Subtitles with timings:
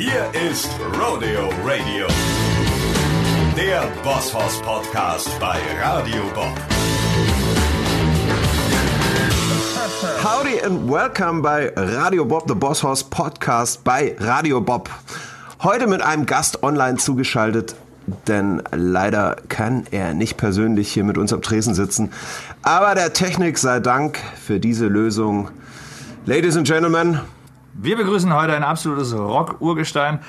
[0.00, 2.06] Hier ist Rodeo Radio,
[3.56, 6.56] der Bosshaus Podcast bei Radio Bob.
[10.22, 14.88] Howdy and welcome bei Radio Bob, the Boss Horse Podcast bei Radio Bob.
[15.64, 17.74] Heute mit einem Gast online zugeschaltet,
[18.28, 22.12] denn leider kann er nicht persönlich hier mit uns am Tresen sitzen.
[22.62, 25.50] Aber der Technik sei Dank für diese Lösung.
[26.24, 27.18] Ladies and Gentlemen,
[27.74, 30.20] Wir begrüßen heute ein absolutes Rock-Urgestein,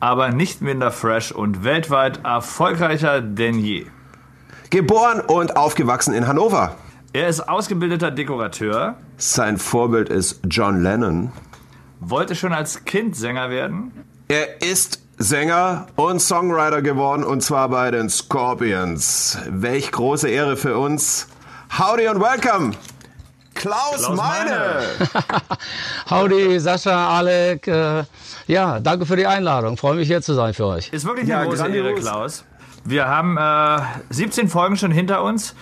[0.00, 3.86] aber nicht minder fresh und weltweit erfolgreicher denn je.
[4.70, 6.74] geboren und aufgewachsen in Hannover.
[7.12, 11.30] Er ist ausgebildeter Dekorateur, Sein Vorbild ist John Lennon.
[12.00, 13.92] wollte schon als Kind Sänger werden,
[14.28, 19.38] Er ist Sänger und Songwriter geworden und zwar bei den Scorpions.
[19.48, 21.28] Welch große Ehre für uns.
[21.78, 22.72] Howdy and welcome,
[23.54, 24.80] Klaus, Klaus Meine.
[26.10, 27.66] Howdy, Sascha, Alec.
[27.66, 28.04] Äh,
[28.46, 29.76] ja, danke für die Einladung.
[29.76, 30.88] Freue mich hier zu sein für euch.
[30.92, 31.86] Ist wirklich Ja, eine große grandios.
[31.86, 32.44] Ehre, Klaus.
[32.84, 35.54] Wir haben äh, 17 Folgen schon hinter uns.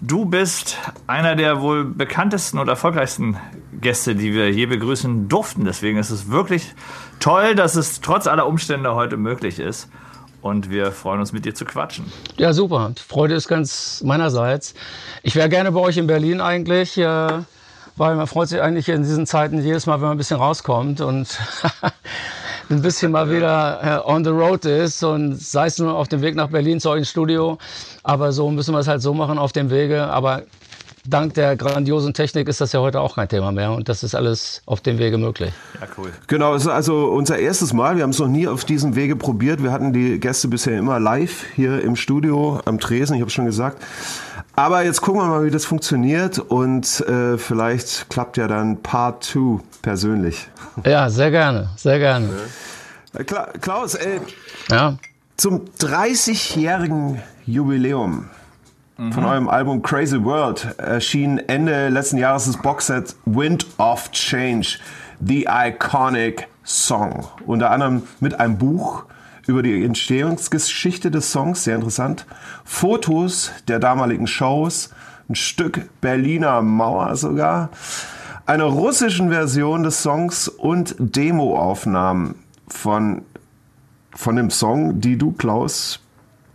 [0.00, 3.36] Du bist einer der wohl bekanntesten und erfolgreichsten
[3.80, 5.64] Gäste, die wir je begrüßen durften.
[5.66, 6.74] Deswegen ist es wirklich
[7.18, 9.90] toll, dass es trotz aller Umstände heute möglich ist.
[10.42, 12.10] Und wir freuen uns, mit dir zu quatschen.
[12.38, 12.92] Ja, super.
[12.96, 14.74] Die Freude ist ganz meinerseits.
[15.22, 17.28] Ich wäre gerne bei euch in Berlin eigentlich, äh,
[17.96, 21.02] weil man freut sich eigentlich in diesen Zeiten jedes Mal, wenn man ein bisschen rauskommt
[21.02, 21.38] und
[22.70, 26.22] ein bisschen mal wieder äh, on the road ist und sei es nur auf dem
[26.22, 27.58] Weg nach Berlin zu euch ins Studio.
[28.02, 30.04] Aber so müssen wir es halt so machen auf dem Wege.
[30.06, 30.42] Aber
[31.10, 34.14] dank der grandiosen Technik ist das ja heute auch kein Thema mehr und das ist
[34.14, 35.52] alles auf dem Wege möglich.
[35.80, 36.10] Ja, cool.
[36.26, 37.96] Genau, es ist also unser erstes Mal.
[37.96, 39.62] Wir haben es noch nie auf diesem Wege probiert.
[39.62, 43.34] Wir hatten die Gäste bisher immer live hier im Studio am Tresen, ich habe es
[43.34, 43.82] schon gesagt.
[44.56, 49.24] Aber jetzt gucken wir mal, wie das funktioniert und äh, vielleicht klappt ja dann Part
[49.24, 50.48] 2 persönlich.
[50.84, 52.28] Ja, sehr gerne, sehr gerne.
[53.14, 54.20] Äh, Kla Klaus, äh,
[54.70, 54.96] Ja.
[55.36, 58.28] zum 30-jährigen Jubiläum
[59.12, 64.78] von eurem Album Crazy World erschien Ende letzten Jahres das Boxset Wind of Change,
[65.20, 67.26] The Iconic Song.
[67.46, 69.04] Unter anderem mit einem Buch
[69.46, 72.26] über die Entstehungsgeschichte des Songs, sehr interessant.
[72.64, 74.90] Fotos der damaligen Shows,
[75.30, 77.70] ein Stück Berliner Mauer sogar,
[78.44, 82.34] einer russischen Version des Songs und Demoaufnahmen
[82.68, 83.22] von
[84.12, 86.00] von dem Song, die du, Klaus,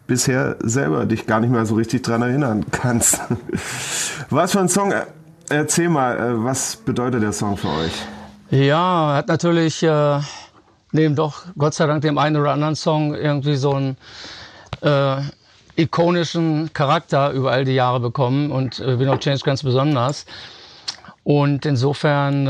[0.08, 3.20] bisher selber dich gar nicht mehr so richtig dran erinnern kannst.
[4.30, 4.94] Was für ein Song?
[5.50, 7.92] Erzähl mal, äh, was bedeutet der Song für euch?
[8.50, 10.20] Ja, hat natürlich äh,
[10.92, 13.98] neben doch Gott sei Dank dem einen oder anderen Song irgendwie so einen
[14.82, 15.22] äh,
[15.76, 20.26] ikonischen Charakter über all die Jahre bekommen und äh, Wind of Change ganz besonders.
[21.24, 22.48] Und insofern,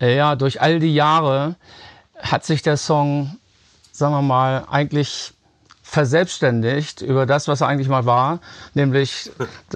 [0.00, 1.56] äh, ja, durch all die Jahre
[2.20, 3.38] hat sich der Song,
[3.92, 5.32] sagen wir mal, eigentlich
[5.92, 8.40] verselbstständigt über das, was er eigentlich mal war.
[8.72, 9.30] Nämlich,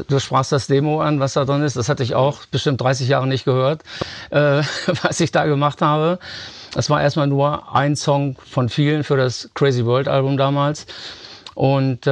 [0.08, 1.76] du sprachst das Demo an, was da drin ist.
[1.76, 3.82] Das hatte ich auch bestimmt 30 Jahre nicht gehört,
[4.30, 4.62] äh,
[5.02, 6.18] was ich da gemacht habe.
[6.72, 10.86] Das war erstmal nur ein Song von vielen für das Crazy World Album damals.
[11.54, 12.10] Und äh,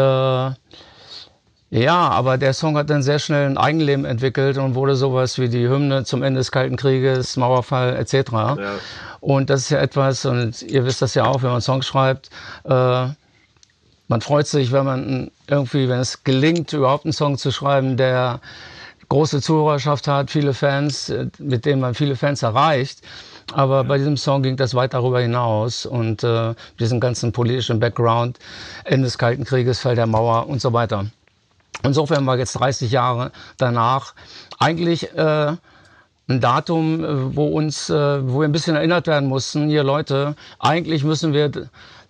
[1.71, 5.49] ja, aber der Song hat dann sehr schnell ein Eigenleben entwickelt und wurde sowas wie
[5.49, 8.33] die Hymne zum Ende des Kalten Krieges, Mauerfall etc.
[9.21, 12.29] Und das ist ja etwas, und ihr wisst das ja auch, wenn man Songs schreibt,
[12.65, 13.07] äh,
[14.09, 18.41] man freut sich, wenn man irgendwie, wenn es gelingt, überhaupt einen Song zu schreiben, der
[19.09, 23.01] große Zuhörerschaft hat, viele Fans, äh, mit denen man viele Fans erreicht.
[23.53, 28.39] Aber bei diesem Song ging das weit darüber hinaus und äh, diesen ganzen politischen Background,
[28.85, 31.07] Ende des Kalten Krieges, Fall der Mauer und so weiter.
[31.83, 34.15] Insofern war jetzt 30 Jahre danach
[34.59, 35.53] eigentlich äh,
[36.29, 39.69] ein Datum, äh, wo uns, äh, wo wir ein bisschen erinnert werden mussten.
[39.69, 41.51] Hier Leute, eigentlich müssen wir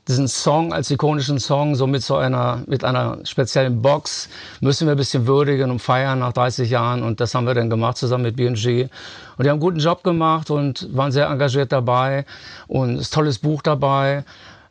[0.09, 4.29] diesen Song als ikonischen Song so mit so einer mit einer speziellen Box.
[4.61, 7.03] Müssen wir ein bisschen würdigen und feiern nach 30 Jahren.
[7.03, 10.05] Und das haben wir dann gemacht zusammen mit B&G und die haben einen guten Job
[10.05, 12.27] gemacht und waren sehr engagiert dabei.
[12.67, 14.25] Und ein tolles Buch dabei.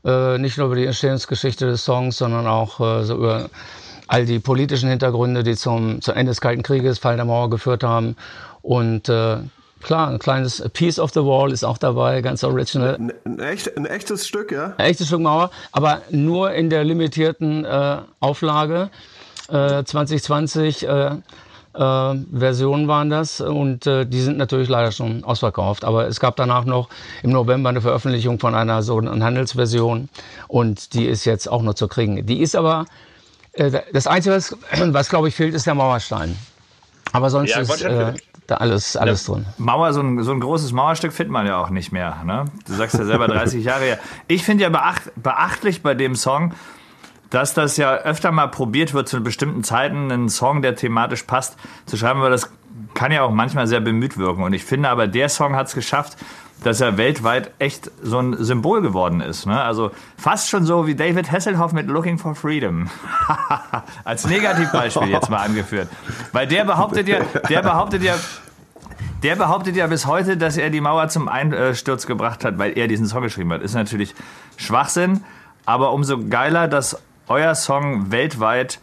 [0.05, 3.49] Äh, nicht nur über die Entstehungsgeschichte des Songs sondern auch äh, so über
[4.07, 7.83] all die politischen Hintergründe, die zum, zum Ende des Kalten Krieges, Fall der Mauer geführt
[7.83, 8.15] haben.
[8.61, 9.37] Und äh,
[9.83, 12.95] klar, ein kleines Piece of the Wall ist auch dabei, ganz original.
[12.95, 14.73] Ein, ein, echt, ein echtes Stück, ja?
[14.77, 18.89] Ein echtes Stück Mauer, aber nur in der limitierten äh, Auflage.
[19.49, 21.11] Äh, 2020 äh,
[21.73, 25.83] äh, Versionen waren das und äh, die sind natürlich leider schon ausverkauft.
[25.83, 26.89] Aber es gab danach noch
[27.23, 30.09] im November eine Veröffentlichung von einer sogenannten Handelsversion
[30.47, 32.25] und die ist jetzt auch noch zu kriegen.
[32.25, 32.85] Die ist aber,
[33.53, 36.37] äh, das Einzige, was, was glaube ich fehlt, ist der Mauerstein.
[37.11, 38.13] Aber sonst ja, ist äh,
[38.47, 39.45] da alles, alles drin.
[39.57, 42.21] Mauer, so ein, so ein großes Mauerstück findet man ja auch nicht mehr.
[42.25, 42.45] Ne?
[42.67, 43.99] Du sagst ja selber 30 Jahre her.
[44.27, 46.53] Ich finde ja beacht, beachtlich bei dem Song,
[47.29, 51.57] dass das ja öfter mal probiert wird, zu bestimmten Zeiten einen Song, der thematisch passt,
[51.85, 52.51] zu schreiben, weil das
[52.93, 54.43] kann ja auch manchmal sehr bemüht wirken.
[54.43, 56.17] Und ich finde aber, der Song hat es geschafft,
[56.63, 59.45] dass er weltweit echt so ein Symbol geworden ist.
[59.45, 59.61] Ne?
[59.61, 62.89] Also fast schon so wie David Hasselhoff mit Looking for Freedom.
[64.03, 65.89] Als Negativbeispiel jetzt mal angeführt.
[66.31, 67.19] Weil der behauptet ja,
[67.49, 68.15] der behauptet ja,
[69.21, 72.87] der behauptet ja bis heute, dass er die Mauer zum Einsturz gebracht hat, weil er
[72.87, 73.61] diesen Song geschrieben hat.
[73.61, 74.15] Ist natürlich
[74.57, 75.23] Schwachsinn,
[75.65, 78.79] aber umso geiler, dass euer Song weltweit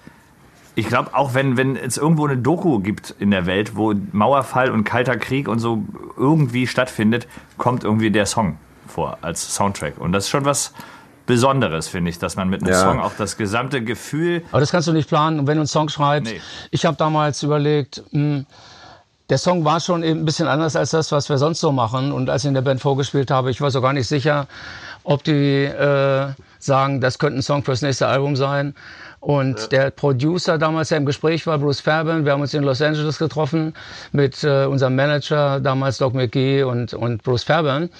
[0.80, 4.70] ich glaube, auch wenn, wenn es irgendwo eine Doku gibt in der Welt, wo Mauerfall
[4.70, 5.84] und Kalter Krieg und so
[6.16, 7.28] irgendwie stattfindet,
[7.58, 8.56] kommt irgendwie der Song
[8.86, 9.98] vor als Soundtrack.
[9.98, 10.72] Und das ist schon was
[11.26, 12.80] Besonderes, finde ich, dass man mit einem ja.
[12.80, 14.42] Song auch das gesamte Gefühl.
[14.50, 15.38] Aber das kannst du nicht planen.
[15.38, 16.40] Und wenn du einen Song schreibst, nee.
[16.70, 18.46] ich habe damals überlegt, mh, hm,
[19.28, 22.10] der Song war schon eben ein bisschen anders als das, was wir sonst so machen.
[22.10, 24.48] Und als ich in der Band vorgespielt habe, ich war so gar nicht sicher,
[25.04, 26.32] ob die äh,
[26.62, 28.74] sagen, das könnte ein Song fürs nächste Album sein.
[29.20, 29.66] Und ja.
[29.66, 33.18] der Producer damals, der im Gespräch war, Bruce Fairbairn, wir haben uns in Los Angeles
[33.18, 33.74] getroffen
[34.12, 37.90] mit äh, unserem Manager, damals Doc McGee und, und Bruce Fairbairn.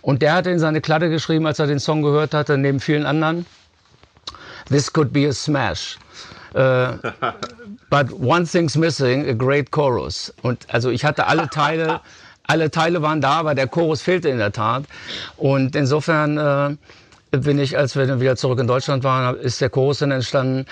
[0.00, 3.04] Und der hatte in seine Klatte geschrieben, als er den Song gehört hatte, neben vielen
[3.04, 3.44] anderen,
[4.70, 5.98] This could be a smash.
[6.54, 6.96] Uh,
[7.90, 10.32] but one thing's missing, a great chorus.
[10.42, 12.00] Und also ich hatte alle Teile,
[12.46, 14.84] alle Teile waren da, aber der Chorus fehlte in der Tat.
[15.36, 16.76] Und insofern äh,
[17.30, 20.66] bin ich, als wir dann wieder zurück in Deutschland waren, ist der Chorus dann entstanden.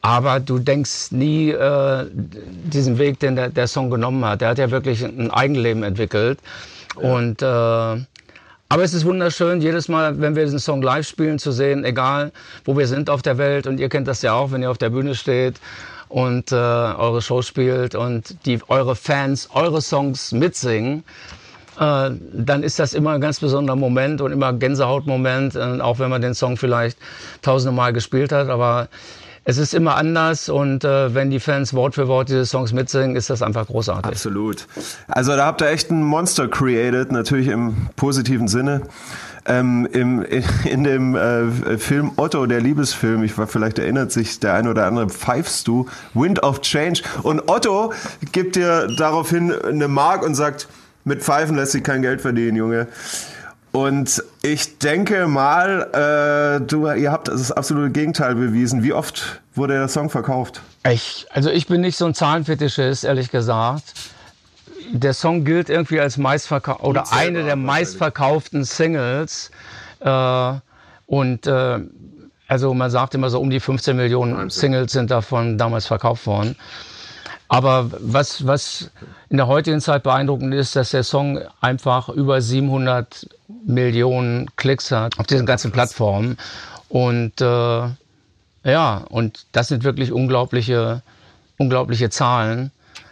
[0.00, 4.40] Aber du denkst nie äh, diesen Weg, den der, der Song genommen hat.
[4.40, 6.38] Der hat ja wirklich ein Eigenleben entwickelt.
[7.00, 7.10] Ja.
[7.10, 8.04] Und äh,
[8.72, 12.32] aber es ist wunderschön, jedes Mal, wenn wir diesen Song live spielen, zu sehen, egal
[12.64, 13.66] wo wir sind auf der Welt.
[13.66, 15.60] Und ihr kennt das ja auch, wenn ihr auf der Bühne steht
[16.08, 21.04] und äh, eure Show spielt und die eure Fans eure Songs mitsingen.
[21.78, 26.10] Äh, dann ist das immer ein ganz besonderer Moment und immer Gänsehautmoment, äh, auch wenn
[26.10, 26.98] man den Song vielleicht
[27.42, 28.48] tausende Mal gespielt hat.
[28.48, 28.88] Aber
[29.44, 33.16] es ist immer anders und äh, wenn die Fans Wort für Wort diese Songs mitsingen,
[33.16, 34.12] ist das einfach großartig.
[34.12, 34.68] Absolut.
[35.08, 38.82] Also da habt ihr echt ein Monster created, natürlich im positiven Sinne.
[39.44, 44.38] Ähm, im, in, in dem äh, Film Otto, der Liebesfilm, ich war, vielleicht erinnert sich
[44.38, 47.92] der eine oder andere, pfeifst du Wind of Change und Otto
[48.30, 50.68] gibt dir daraufhin eine Mark und sagt,
[51.04, 52.88] mit Pfeifen lässt sich kein Geld verdienen, Junge.
[53.72, 58.82] Und ich denke mal, äh, du, ihr habt das absolute Gegenteil bewiesen.
[58.82, 60.60] Wie oft wurde der Song verkauft?
[60.88, 63.94] Ich, also ich bin nicht so ein Zahlenfetischist, ehrlich gesagt.
[64.90, 69.50] Der Song gilt irgendwie als meistverkauf oder eine der meistverkauften Singles.
[70.00, 70.52] Äh,
[71.06, 71.78] und äh,
[72.48, 74.60] also man sagt immer so um die 15 Millionen Wahnsinn.
[74.60, 76.56] Singles sind davon damals verkauft worden.
[77.52, 78.90] Aber was, was
[79.28, 83.28] in der heutigen Zeit beeindruckend ist, dass der Song einfach über 700
[83.66, 86.38] Millionen Klicks hat auf diesen ganzen Plattformen.
[86.88, 87.88] Und äh,
[88.64, 91.02] ja, und das sind wirklich unglaubliche,
[91.58, 92.70] unglaubliche Zahlen,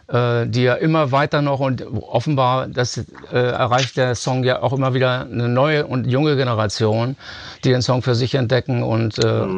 [0.09, 3.05] äh, die ja immer weiter noch und offenbar, das äh,
[3.37, 7.15] erreicht der Song ja auch immer wieder eine neue und junge Generation,
[7.63, 9.57] die den Song für sich entdecken und äh, mhm.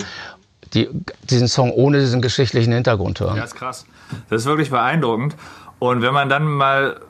[0.74, 0.88] die
[1.30, 3.36] diesen Song ohne diesen geschichtlichen Hintergrund hören.
[3.36, 3.86] Ja, ist krass.
[4.28, 5.36] Das ist wirklich beeindruckend.
[5.78, 7.00] Und wenn man dann mal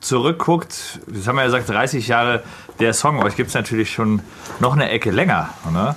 [0.00, 2.42] zurückguckt, das haben wir ja gesagt, 30 Jahre
[2.80, 4.20] der Song, euch gibt es natürlich schon
[4.60, 5.50] noch eine Ecke länger.
[5.72, 5.94] Ne?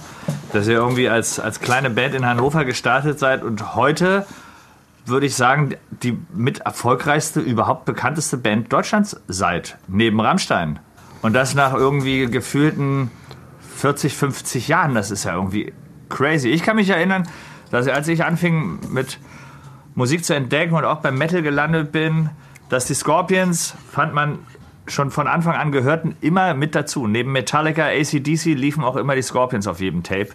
[0.54, 4.26] Dass ihr irgendwie als, als kleine Band in Hannover gestartet seid und heute
[5.06, 10.80] würde ich sagen, die mit erfolgreichste, überhaupt bekannteste Band Deutschlands seid, neben Rammstein.
[11.22, 13.12] Und das nach irgendwie gefühlten
[13.78, 15.74] 40, 50 Jahren, das ist ja irgendwie
[16.10, 16.50] crazy.
[16.50, 17.28] Ich kann mich erinnern,
[17.72, 19.20] dass als ich anfing mit
[20.00, 22.30] Musik zu entdecken und auch beim Metal gelandet bin,
[22.70, 24.40] dass die Scorpions, fand man
[24.88, 27.06] schon von Anfang an gehörten immer mit dazu.
[27.06, 30.30] Neben Metallica, ACDC liefen auch immer die Scorpions auf jedem Tape.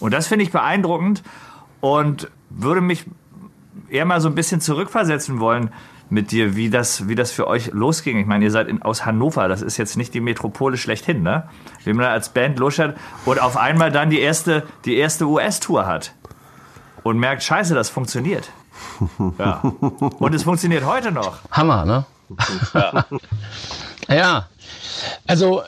[0.00, 1.22] Und das finde ich beeindruckend
[1.80, 3.04] und würde mich
[3.90, 5.68] eher mal so ein bisschen zurückversetzen wollen
[6.08, 8.18] mit dir, wie das, wie das für euch losging.
[8.18, 11.50] Ich meine, ihr seid in, aus Hannover, das ist jetzt nicht die Metropole schlechthin, ne?
[11.84, 16.14] Wie man als Band losschert und auf einmal dann die erste, die erste US-Tour hat
[17.02, 18.50] und merkt, scheiße, das funktioniert.
[19.38, 19.60] Ja.
[20.18, 21.38] Und es funktioniert heute noch.
[21.50, 22.04] Hammer, ne?
[22.74, 23.04] Ja.
[24.08, 24.48] ja.
[25.26, 25.62] Also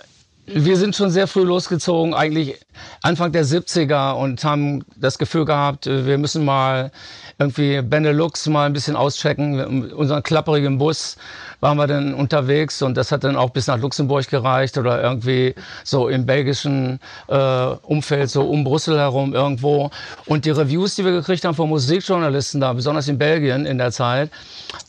[0.46, 2.60] wir sind schon sehr früh losgezogen, eigentlich
[3.02, 6.90] Anfang der 70er und haben das Gefühl gehabt, wir müssen mal
[7.38, 9.80] irgendwie Benelux mal ein bisschen auschecken.
[9.80, 11.16] Mit unserem klapperigen Bus
[11.60, 15.54] waren wir dann unterwegs und das hat dann auch bis nach Luxemburg gereicht oder irgendwie
[15.82, 19.90] so im belgischen äh, Umfeld, so um Brüssel herum irgendwo.
[20.26, 23.90] Und die Reviews, die wir gekriegt haben von Musikjournalisten da, besonders in Belgien in der
[23.90, 24.30] Zeit,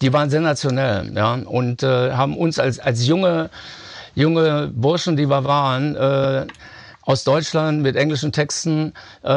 [0.01, 1.11] die waren sensationell.
[1.15, 1.33] Ja?
[1.33, 3.49] Und äh, haben uns als, als junge
[4.15, 6.47] junge Burschen, die wir waren, äh,
[7.03, 9.29] aus Deutschland mit englischen Texten, äh,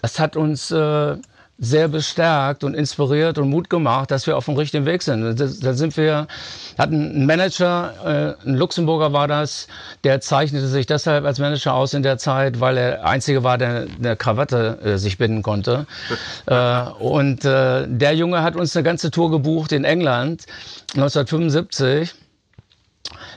[0.00, 1.16] das hat uns äh,
[1.60, 5.40] sehr bestärkt und inspiriert und Mut gemacht, dass wir auf dem richtigen Weg sind.
[5.40, 6.28] Da sind wir,
[6.78, 9.66] hatten einen Manager, äh, ein Luxemburger war das,
[10.04, 13.88] der zeichnete sich deshalb als Manager aus in der Zeit, weil er einzige war, der
[13.98, 15.86] eine Krawatte äh, sich binden konnte.
[16.46, 20.46] äh, und der Junge hat uns eine ganze Tour gebucht in England
[20.94, 22.14] 1975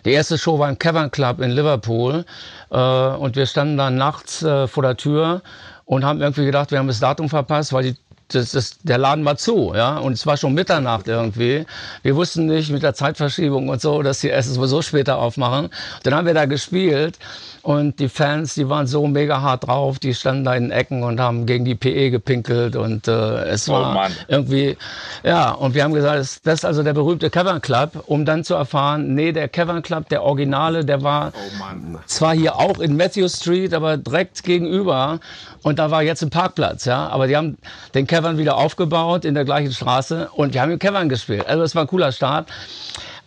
[0.06, 2.26] die erste Show war im Cavern Club in Liverpool
[2.70, 5.42] und wir standen dann nachts vor der Tür
[5.86, 7.96] und haben irgendwie gedacht, wir haben das Datum verpasst, weil die
[8.34, 11.66] das, das, der Laden war zu, ja, und es war schon Mitternacht irgendwie.
[12.04, 15.70] Wir wussten nicht mit der Zeitverschiebung und so, dass die erst sowieso später aufmachen.
[16.04, 17.18] Dann haben wir da gespielt
[17.64, 21.04] und die Fans, die waren so mega hart drauf, die standen da in den Ecken
[21.04, 24.12] und haben gegen die PE gepinkelt und äh, es oh war Mann.
[24.28, 24.78] irgendwie,
[25.24, 28.44] ja, und wir haben gesagt, das, das ist also der berühmte Cavern Club, um dann
[28.44, 32.98] zu erfahren, nee, der Cavern Club, der Originale, der war oh zwar hier auch in
[32.98, 35.20] Matthew Street, aber direkt gegenüber
[35.62, 37.58] und da war jetzt ein Parkplatz, ja, aber die haben
[37.94, 41.48] den Cavern wieder aufgebaut in der gleichen Straße und die haben im Cavern gespielt.
[41.48, 42.48] Also es war ein cooler Start.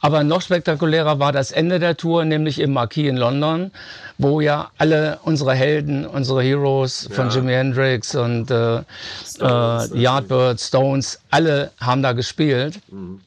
[0.04, 3.70] Aber noch spektakulärer war das Ende der Tour, nämlich im Marquis in London,
[4.18, 7.36] wo ja alle unsere Helden, unsere Heroes von ja.
[7.36, 8.82] Jimi Hendrix und äh,
[9.26, 12.80] Stones, äh, Yardbirds, Stones, alle haben da gespielt.
[12.92, 13.20] Mhm.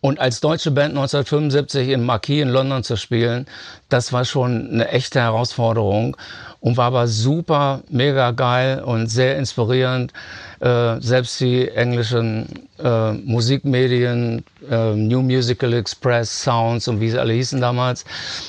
[0.00, 3.44] Und als deutsche Band 1975 im Marquis in London zu spielen,
[3.90, 6.16] das war schon eine echte Herausforderung
[6.60, 10.12] und war aber super, mega geil und sehr inspirierend.
[10.60, 17.32] Äh, selbst die englischen äh, Musikmedien, äh, New Musical Express, Sounds und wie sie alle
[17.32, 18.04] hießen damals,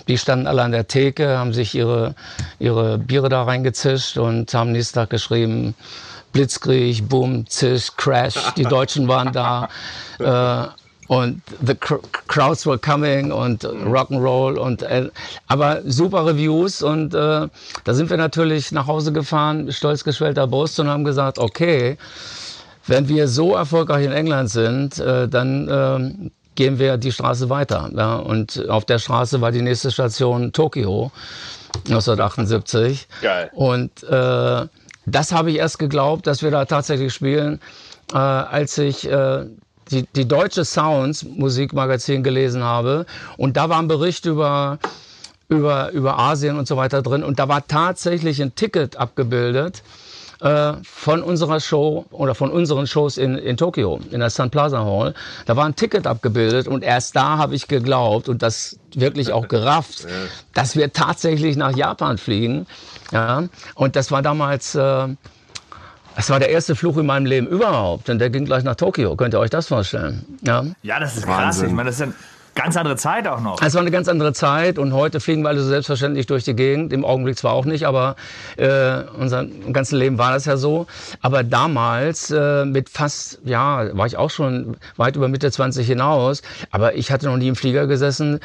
[0.09, 2.15] die standen alle an der Theke, haben sich ihre,
[2.59, 5.73] ihre Biere da reingezischt und haben nächsten Tag geschrieben,
[6.33, 9.69] Blitzkrieg, Boom, Zisch, Crash, die Deutschen waren da.
[11.11, 15.09] Und the crowds were coming und Rock'n'Roll und äh,
[15.47, 17.49] aber super Reviews und äh,
[17.83, 21.97] da sind wir natürlich nach Hause gefahren, stolz geschwellter Brust und haben gesagt, okay,
[22.87, 27.89] wenn wir so erfolgreich in England sind, äh, dann äh, gehen wir die Straße weiter.
[27.93, 28.15] Ja?
[28.15, 31.11] Und auf der Straße war die nächste Station Tokio
[31.89, 33.09] 1978.
[33.21, 33.49] Geil.
[33.53, 34.65] Und äh,
[35.05, 37.59] das habe ich erst geglaubt, dass wir da tatsächlich spielen,
[38.13, 39.47] äh, als ich äh,
[39.91, 43.05] die, die Deutsche Sounds Musikmagazin gelesen habe.
[43.38, 44.79] Und da war ein Bericht über,
[45.50, 47.24] über, über Asien und so weiter drin.
[47.24, 49.83] Und da war tatsächlich ein Ticket abgebildet
[50.41, 54.83] äh, von unserer Show oder von unseren Shows in, in Tokio, in der Sun Plaza
[54.83, 55.13] Hall.
[55.45, 59.48] Da war ein Ticket abgebildet und erst da habe ich geglaubt und das wirklich auch
[59.48, 60.07] gerafft,
[60.53, 62.65] dass wir tatsächlich nach Japan fliegen.
[63.12, 63.43] Ja,
[63.75, 64.75] und das war damals...
[64.75, 65.10] Äh,
[66.15, 68.09] das war der erste Fluch in meinem Leben überhaupt.
[68.09, 69.15] Und der ging gleich nach Tokio.
[69.15, 70.25] Könnt ihr euch das vorstellen?
[70.41, 71.37] Ja, ja das ist krass.
[71.37, 71.69] Wahnsinn.
[71.69, 72.13] Ich meine, das ist ja
[72.55, 73.61] ganz andere Zeit auch noch.
[73.61, 76.55] Es war eine ganz andere Zeit und heute fliegen wir alle so selbstverständlich durch die
[76.55, 76.93] Gegend.
[76.93, 78.15] Im Augenblick zwar auch nicht, aber
[78.57, 80.87] äh, unser ganzes Leben war das ja so.
[81.21, 86.41] Aber damals äh, mit fast, ja, war ich auch schon weit über Mitte 20 hinaus.
[86.71, 88.39] Aber ich hatte noch nie im Flieger gesessen.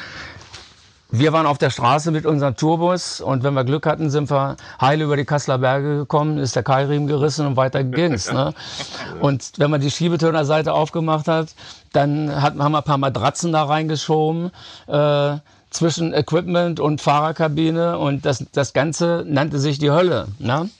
[1.10, 4.56] Wir waren auf der Straße mit unserem Tourbus und wenn wir Glück hatten, sind wir
[4.80, 8.32] heil über die Kasseler Berge gekommen, ist der Keilriemen gerissen und weiter ging's.
[8.32, 8.52] Ne?
[9.20, 11.48] Und wenn man die Schiebetür Seite aufgemacht hat,
[11.92, 14.50] dann hat, haben wir ein paar Matratzen da reingeschoben.
[14.88, 15.36] Äh,
[15.70, 20.26] zwischen Equipment und Fahrerkabine und das, das Ganze nannte sich die Hölle.
[20.38, 20.70] Ne?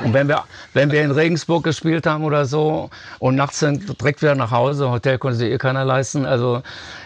[0.00, 4.22] Und wenn wir, wenn wir in Regensburg gespielt haben oder so und nachts sind direkt
[4.22, 6.62] wieder nach Hause, Hotel konnte sich eh keiner leisten, also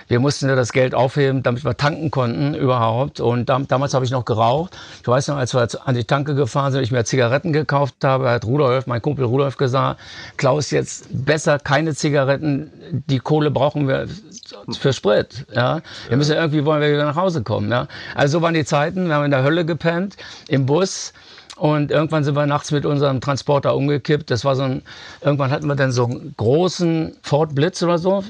[0.09, 3.21] wir mussten ja das Geld aufheben, damit wir tanken konnten überhaupt.
[3.21, 4.77] Und da, damals habe ich noch geraucht.
[5.03, 8.31] Ich weiß noch, als wir an die Tanke gefahren sind, ich mir Zigaretten gekauft habe,
[8.31, 10.01] hat Rudolf, mein Kumpel Rudolf gesagt,
[10.39, 14.09] Klaus, jetzt besser keine Zigaretten, die Kohle brauchen wir
[14.79, 15.45] für Sprit.
[15.55, 15.83] Ja?
[16.09, 17.71] Wir müssen irgendwie, wollen wir wieder nach Hause kommen.
[17.71, 17.87] Ja?
[18.15, 20.17] Also so waren die Zeiten, wir haben in der Hölle gepennt,
[20.49, 21.13] im Bus.
[21.59, 24.31] Und irgendwann sind wir nachts mit unserem Transporter umgekippt.
[24.31, 24.83] Das war so ein,
[25.21, 28.23] irgendwann hatten wir dann so einen großen Ford Blitz oder so.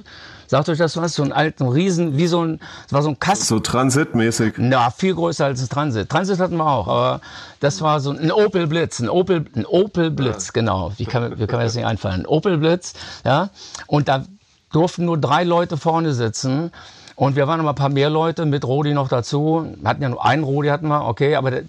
[0.47, 1.15] Sagt euch das was?
[1.15, 3.45] So einen alten Riesen, wie so ein, das war so ein Kasten.
[3.45, 4.55] So Transitmäßig.
[4.57, 6.09] Na, viel größer als ein Transit.
[6.09, 7.21] Transit hatten wir auch, aber
[7.61, 10.53] das war so ein Opel Blitz, ein Opel, ein Opel Blitz, ja.
[10.55, 10.93] genau.
[10.97, 12.23] Wie kann, wie kann mir das nicht einfallen?
[12.23, 12.95] Ein Opel Blitz,
[13.27, 13.51] ja.
[13.87, 14.25] Und da
[14.73, 16.73] durften nur drei Leute vorne sitzen.
[17.15, 19.75] Und wir waren noch mal ein paar mehr Leute mit Rodi noch dazu.
[19.81, 21.65] Wir hatten ja nur einen Rodi hatten wir, okay, aber der,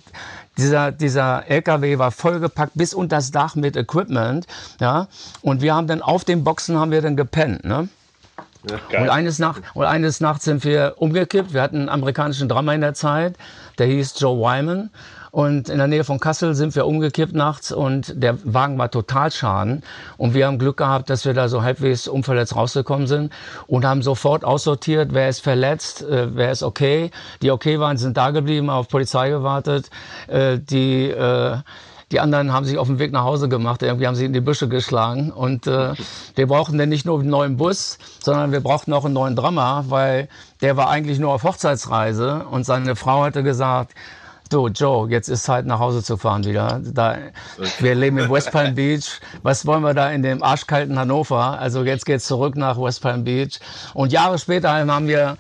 [0.60, 4.46] dieser, dieser LKW war vollgepackt bis unter das Dach mit Equipment,
[4.80, 5.08] ja.
[5.42, 7.89] Und wir haben dann auf den Boxen haben wir dann gepennt, ne?
[8.92, 11.54] Ja, und, eines Nacht, und eines Nachts sind wir umgekippt.
[11.54, 13.36] Wir hatten einen amerikanischen Drummer in der Zeit,
[13.78, 14.89] der hieß Joe Wyman.
[15.31, 19.31] Und in der Nähe von Kassel sind wir umgekippt nachts und der Wagen war total
[19.31, 19.83] schaden.
[20.17, 23.31] Und wir haben Glück gehabt, dass wir da so halbwegs unverletzt rausgekommen sind
[23.67, 27.12] und haben sofort aussortiert, wer ist verletzt, äh, wer ist okay.
[27.41, 29.89] Die okay waren, sind da geblieben, auf Polizei gewartet.
[30.27, 31.57] Äh, die äh,
[32.12, 34.41] die anderen haben sich auf den Weg nach Hause gemacht, irgendwie haben sie in die
[34.41, 35.31] Büsche geschlagen.
[35.31, 35.93] Und äh,
[36.36, 39.86] wir brauchten dann nicht nur einen neuen Bus, sondern wir brauchten auch einen neuen Drama,
[39.89, 40.27] weil
[40.62, 43.93] der war eigentlich nur auf Hochzeitsreise und seine Frau hatte gesagt,
[44.50, 46.82] Du, Joe, jetzt ist Zeit, nach Hause zu fahren wieder.
[46.84, 47.20] Da,
[47.79, 49.20] wir leben in West Palm Beach.
[49.44, 51.60] Was wollen wir da in dem arschkalten Hannover?
[51.60, 53.60] Also jetzt geht's zurück nach West Palm Beach.
[53.94, 55.38] Und Jahre später haben wir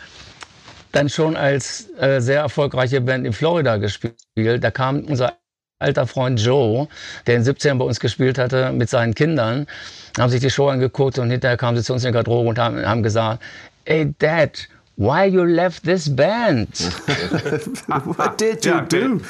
[0.91, 4.63] dann schon als äh, sehr erfolgreiche Band in Florida gespielt.
[4.63, 5.33] Da kam unser
[5.79, 6.87] alter Freund Joe,
[7.25, 9.65] der in 17 bei uns gespielt hatte, mit seinen Kindern,
[10.19, 12.59] haben sich die Show angeguckt und hinterher kamen sie zu uns in die Garderobe und
[12.59, 13.41] haben, haben gesagt,
[13.85, 14.67] ey Dad,
[14.99, 16.67] Why you left this band?
[17.87, 19.21] What did you ja, do?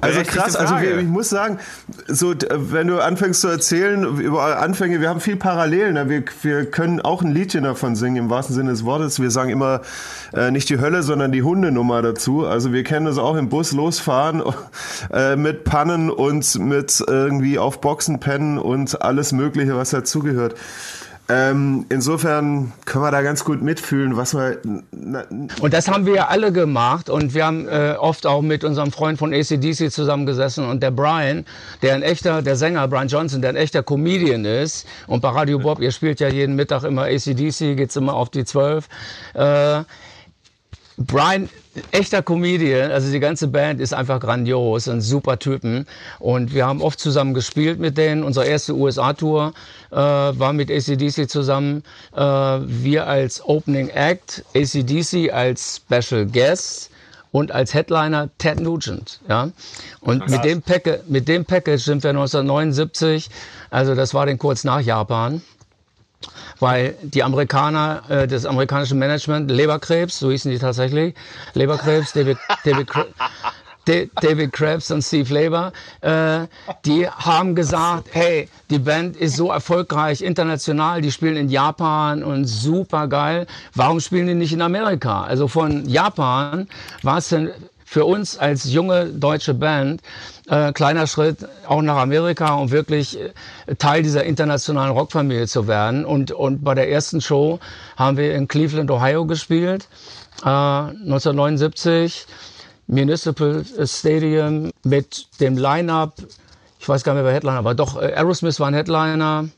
[0.00, 1.58] Also krass, also wir, ich muss sagen,
[2.06, 5.94] so wenn du anfängst zu erzählen über Anfänge, wir haben viel Parallelen.
[5.94, 6.08] Ne?
[6.08, 9.20] Wir, wir können auch ein Liedchen davon singen im wahrsten Sinne des Wortes.
[9.20, 9.82] Wir sagen immer
[10.32, 12.46] äh, nicht die Hölle, sondern die Hundenummer dazu.
[12.46, 14.42] Also wir kennen das auch im Bus losfahren
[15.12, 20.54] äh, mit Pannen und mit irgendwie auf Boxen pennen und alles Mögliche, was dazugehört.
[21.32, 24.58] Ähm, insofern können wir da ganz gut mitfühlen, was wir.
[25.60, 28.92] Und das haben wir ja alle gemacht und wir haben äh, oft auch mit unserem
[28.92, 31.46] Freund von ACDC zusammengesessen und der Brian,
[31.80, 35.58] der ein echter, der Sänger Brian Johnson, der ein echter Comedian ist und bei Radio
[35.58, 38.86] Bob, ihr spielt ja jeden Mittag immer ACDC, geht's immer auf die 12.
[39.32, 39.84] Äh,
[40.96, 41.48] Brian,
[41.90, 45.86] echter Comedian, also die ganze Band ist einfach grandios, sind super Typen
[46.18, 48.22] und wir haben oft zusammen gespielt mit denen.
[48.24, 49.54] Unsere erste USA-Tour
[49.90, 51.82] äh, war mit ACDC zusammen.
[52.14, 56.90] Äh, wir als Opening Act, ACDC als Special Guest
[57.32, 59.20] und als Headliner Ted Nugent.
[59.28, 59.50] Ja?
[60.00, 60.62] Und mit dem,
[61.08, 63.30] mit dem Package sind wir 1979,
[63.70, 65.40] also das war dann kurz nach Japan,
[66.60, 71.14] weil die Amerikaner, äh, das amerikanische Management, Leberkrebs, so hießen die tatsächlich,
[71.54, 72.88] Leberkrebs, David, David,
[73.86, 76.46] David Krebs und Steve Leber, äh,
[76.84, 82.46] die haben gesagt, hey, die Band ist so erfolgreich international, die spielen in Japan und
[82.46, 83.46] super geil.
[83.74, 85.24] Warum spielen die nicht in Amerika?
[85.24, 86.68] Also von Japan
[87.02, 87.50] war es denn
[87.84, 90.00] für uns als junge deutsche Band
[90.48, 96.04] äh, kleiner Schritt auch nach Amerika, um wirklich äh, Teil dieser internationalen Rockfamilie zu werden.
[96.04, 97.60] Und, und bei der ersten Show
[97.96, 99.88] haben wir in Cleveland, Ohio gespielt,
[100.42, 102.26] äh, 1979.
[102.88, 106.14] Municipal Stadium mit dem Line-Up,
[106.78, 109.48] ich weiß gar nicht mehr, wer Headliner war, doch äh, Aerosmith war ein Headliner,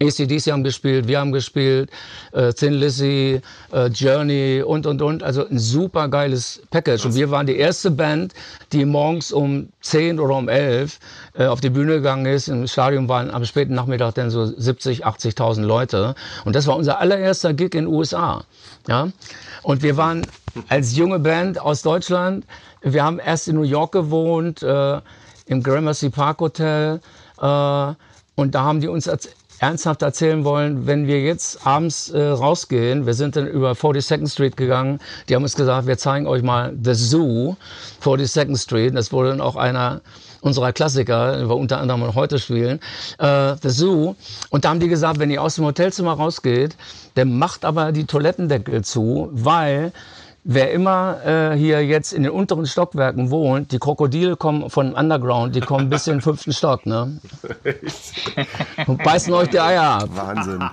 [0.00, 1.90] ACDC haben gespielt, wir haben gespielt,
[2.32, 3.40] äh, Thin Lizzy,
[3.72, 5.22] äh, Journey und, und, und.
[5.22, 7.06] Also ein super geiles Package.
[7.06, 8.34] Und wir waren die erste Band,
[8.72, 10.98] die morgens um 10 oder um 11
[11.34, 12.48] äh, auf die Bühne gegangen ist.
[12.48, 16.14] Im Stadion waren am späten Nachmittag dann so 70, 80.000 Leute.
[16.44, 18.44] Und das war unser allererster Gig in den USA.
[18.86, 19.08] Ja?
[19.62, 20.26] Und wir waren
[20.68, 22.44] als junge Band aus Deutschland,
[22.82, 25.00] wir haben erst in New York gewohnt, äh,
[25.46, 27.00] im Gramercy Park Hotel.
[27.40, 27.94] Äh,
[28.36, 29.06] und da haben die uns
[29.60, 34.56] ernsthaft erzählen wollen, wenn wir jetzt abends äh, rausgehen, wir sind dann über 42nd Street
[34.56, 37.56] gegangen, die haben uns gesagt, wir zeigen euch mal The Zoo,
[38.02, 40.00] 42nd Street, das wurde dann auch einer
[40.40, 42.80] unserer Klassiker, wir unter anderem heute spielen,
[43.18, 44.14] äh, The Zoo.
[44.48, 46.76] Und da haben die gesagt, wenn ihr aus dem Hotelzimmer rausgeht,
[47.14, 49.92] dann macht aber die Toilettendeckel zu, weil
[50.42, 55.54] Wer immer äh, hier jetzt in den unteren Stockwerken wohnt, die Krokodile kommen von Underground,
[55.54, 57.20] die kommen bis in den fünften Stock, ne?
[58.86, 60.08] Und beißen euch die Eier ab.
[60.14, 60.64] Wahnsinn.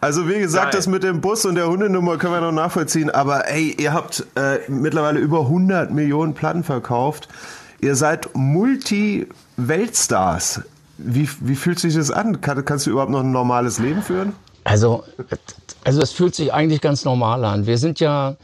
[0.00, 0.78] Also wie gesagt, Geil.
[0.78, 4.26] das mit dem Bus und der Hundenummer können wir noch nachvollziehen, aber ey, ihr habt
[4.34, 7.28] äh, mittlerweile über 100 Millionen Platten verkauft.
[7.80, 10.62] Ihr seid Multi-Weltstars.
[10.98, 12.40] Wie, wie fühlt sich das an?
[12.40, 14.32] Kann, kannst du überhaupt noch ein normales Leben führen?
[14.64, 15.04] Also,
[15.84, 17.66] also es fühlt sich eigentlich ganz normal an.
[17.66, 18.34] Wir sind ja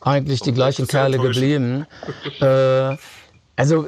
[0.00, 1.86] eigentlich die gleichen Kerle geblieben.
[2.40, 2.96] Äh,
[3.56, 3.86] also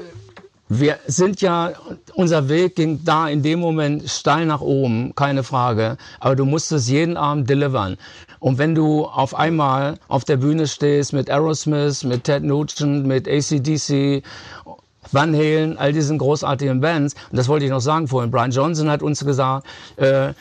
[0.69, 1.73] wir sind ja,
[2.15, 5.99] unser Weg ging da in dem Moment steil nach oben, keine Frage.
[6.19, 7.99] Aber du musstest jeden Abend delivern.
[8.39, 13.29] Und wenn du auf einmal auf der Bühne stehst mit Aerosmith, mit Ted Nugent, mit
[13.29, 14.23] ACDC,
[15.11, 18.91] Van Halen, all diesen großartigen Bands, und das wollte ich noch sagen vorhin, Brian Johnson
[18.91, 20.33] hat uns gesagt, äh,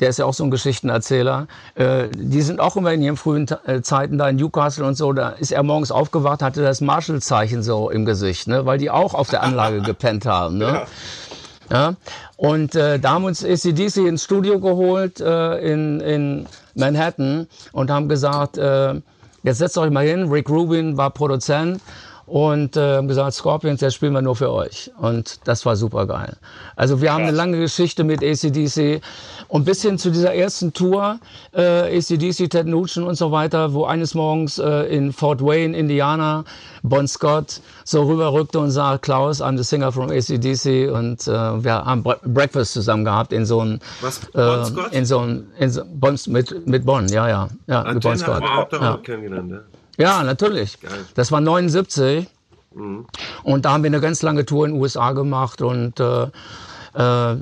[0.00, 3.46] der ist ja auch so ein Geschichtenerzähler, äh, die sind auch immer in ihren frühen
[3.66, 7.62] äh, Zeiten da in Newcastle und so, da ist er morgens aufgewacht, hatte das Marshall-Zeichen
[7.62, 8.66] so im Gesicht, ne?
[8.66, 10.58] weil die auch auf der Anlage gepennt haben.
[10.58, 10.66] Ne?
[10.66, 10.86] Ja.
[11.70, 11.94] Ja,
[12.36, 18.08] und äh, da haben uns ACDC ins Studio geholt äh, in, in Manhattan und haben
[18.08, 18.94] gesagt, äh,
[19.42, 21.80] jetzt setzt euch mal hin, Rick Rubin war Produzent
[22.26, 24.90] und äh, gesagt, Scorpions, der spielen wir nur für euch.
[24.98, 26.36] Und das war super geil.
[26.74, 29.00] Also wir haben eine lange Geschichte mit ACDC
[29.48, 31.18] und bis hin zu dieser ersten Tour,
[31.52, 36.44] äh, ACDC, Ted Nugent und so weiter, wo eines Morgens äh, in Fort Wayne, Indiana,
[36.82, 41.84] Bon Scott so rüberrückte und sagt, Klaus, I'm the singer from ACDC und äh, wir
[41.84, 44.92] haben Bre Breakfast zusammen gehabt in so einem Was, Bon äh, Scott?
[44.92, 48.42] in so einem in so, bon, mit mit Bonn, ja ja ja mit Bon Scott.
[48.42, 48.96] haben auch Ja.
[48.98, 49.60] kennengelernt, ja.
[49.96, 50.78] Ja, natürlich.
[51.14, 52.28] Das war 79.
[52.74, 53.06] Mhm.
[53.42, 56.28] Und da haben wir eine ganz lange Tour in den USA gemacht und, äh,
[56.94, 57.36] äh,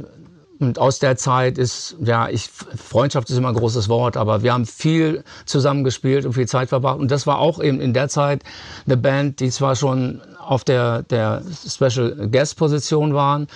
[0.60, 4.52] und aus der Zeit ist, ja, ich, Freundschaft ist immer ein großes Wort, aber wir
[4.52, 7.00] haben viel zusammen gespielt und viel Zeit verbracht.
[7.00, 8.44] Und das war auch eben in der Zeit
[8.86, 13.48] eine Band, die zwar schon auf der, der Special Guest Position waren,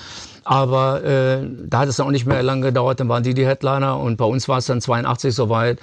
[0.44, 3.46] aber äh, da hat es dann auch nicht mehr lange gedauert, dann waren die die
[3.46, 5.78] Headliner und bei uns war es dann 82 soweit,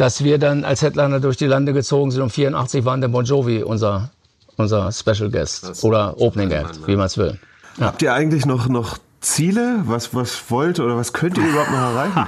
[0.00, 3.22] dass wir dann als Headliner durch die Lande gezogen sind und 84 waren dann Bon
[3.22, 4.08] Jovi unser,
[4.56, 7.38] unser Special Guest oder Opening Act, wie man es will.
[7.78, 9.82] Habt ihr eigentlich noch, noch Ziele?
[9.84, 12.26] Was, was wollt oder was könnt ihr überhaupt noch erreichen?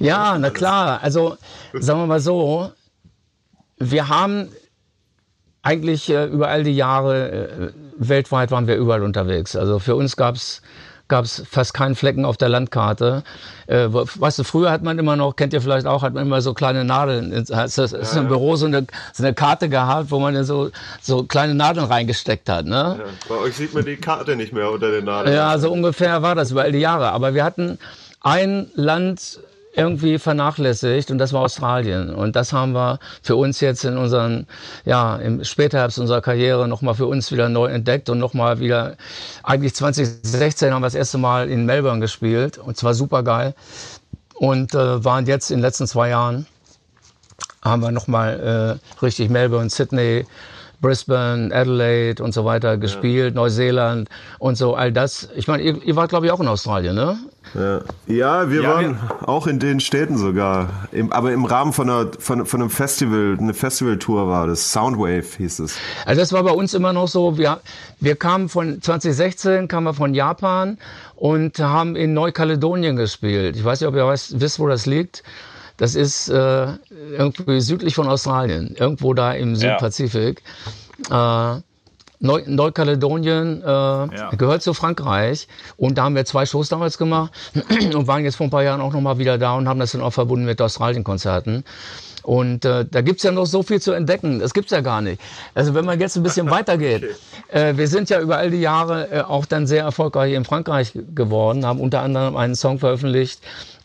[0.00, 1.02] Ja, na klar.
[1.02, 1.38] Also
[1.72, 2.72] sagen wir mal so,
[3.78, 4.50] wir haben
[5.62, 9.56] eigentlich äh, über all die Jahre äh, weltweit waren wir überall unterwegs.
[9.56, 10.14] Also für uns
[11.08, 13.22] gab's gab's fast keinen Flecken auf der Landkarte.
[13.66, 16.40] Äh, weißt du, früher hat man immer noch, kennt ihr vielleicht auch, hat man immer
[16.40, 20.10] so kleine Nadeln, hast du hast du im Büro so eine, so eine Karte gehabt,
[20.10, 22.66] wo man dann so, so kleine Nadeln reingesteckt hat.
[22.66, 23.00] Ne?
[23.28, 25.34] Bei euch sieht man die Karte nicht mehr unter den Nadeln.
[25.34, 27.10] Ja, so ungefähr war das über all die Jahre.
[27.10, 27.78] Aber wir hatten
[28.20, 29.40] ein Land
[29.78, 32.14] irgendwie vernachlässigt und das war Australien.
[32.14, 34.46] Und das haben wir für uns jetzt in unseren,
[34.84, 38.96] ja, im Spätherbst unserer Karriere nochmal für uns wieder neu entdeckt und nochmal wieder,
[39.44, 43.54] eigentlich 2016 haben wir das erste Mal in Melbourne gespielt und zwar super geil.
[44.34, 46.46] Und äh, waren jetzt in den letzten zwei Jahren
[47.62, 50.26] haben wir nochmal äh, richtig Melbourne, Sydney,
[50.80, 55.28] Brisbane, Adelaide und so weiter gespielt, Neuseeland und so, all das.
[55.34, 57.18] Ich meine, ihr, ihr wart, glaube ich, auch in Australien, ne?
[57.54, 60.88] Ja, ja wir Ja, waren auch in den Städten sogar.
[60.92, 64.72] Im, aber im Rahmen von, einer, von, von einem Festival, eine Festivaltour war das.
[64.72, 65.76] Soundwave hieß es.
[66.04, 67.60] Also das war bei uns immer noch so, wir,
[68.00, 70.78] wir kamen von 2016, kamen wir von Japan
[71.16, 73.56] und haben in Neukaledonien gespielt.
[73.56, 75.22] Ich weiß nicht, ob ihr weißt, wisst, wo das liegt.
[75.78, 76.66] Das ist äh,
[77.16, 80.42] irgendwie südlich von Australien, irgendwo da im Südpazifik.
[81.10, 81.60] Äh,
[82.20, 87.32] Neu Neukaledonien äh, gehört zu Frankreich und da haben wir zwei Shows damals gemacht
[87.94, 90.00] und waren jetzt vor ein paar Jahren auch nochmal wieder da und haben das dann
[90.00, 91.62] auch verbunden mit Australien-Konzerten.
[92.24, 94.40] Und äh, da gibt's ja noch so viel zu entdecken.
[94.40, 95.22] Das gibt's ja gar nicht.
[95.54, 97.04] Also wenn man jetzt ein bisschen weitergeht.
[97.52, 100.92] Äh, wir sind ja über all die Jahre äh, auch dann sehr erfolgreich in Frankreich
[101.14, 103.40] geworden, haben unter anderem einen Song veröffentlicht,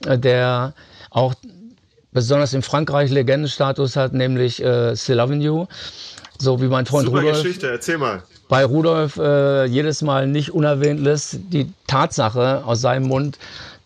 [0.08, 0.74] äh, der
[1.12, 1.36] auch
[2.14, 5.66] besonders in Frankreich Legendenstatus hat, nämlich äh, Still Loving You.
[6.40, 8.24] So wie mein Freund Super Rudolf Geschichte, erzähl mal.
[8.50, 13.38] bei Rudolf äh, jedes Mal nicht unerwähnt lässt, die Tatsache aus seinem Mund,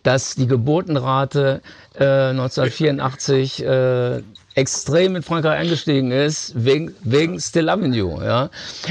[0.03, 1.61] dass die Geburtenrate
[1.99, 4.21] äh, 1984 äh,
[4.57, 8.19] extrem in Frankreich angestiegen ist, wegen, wegen Still You.
[8.23, 8.49] Ja?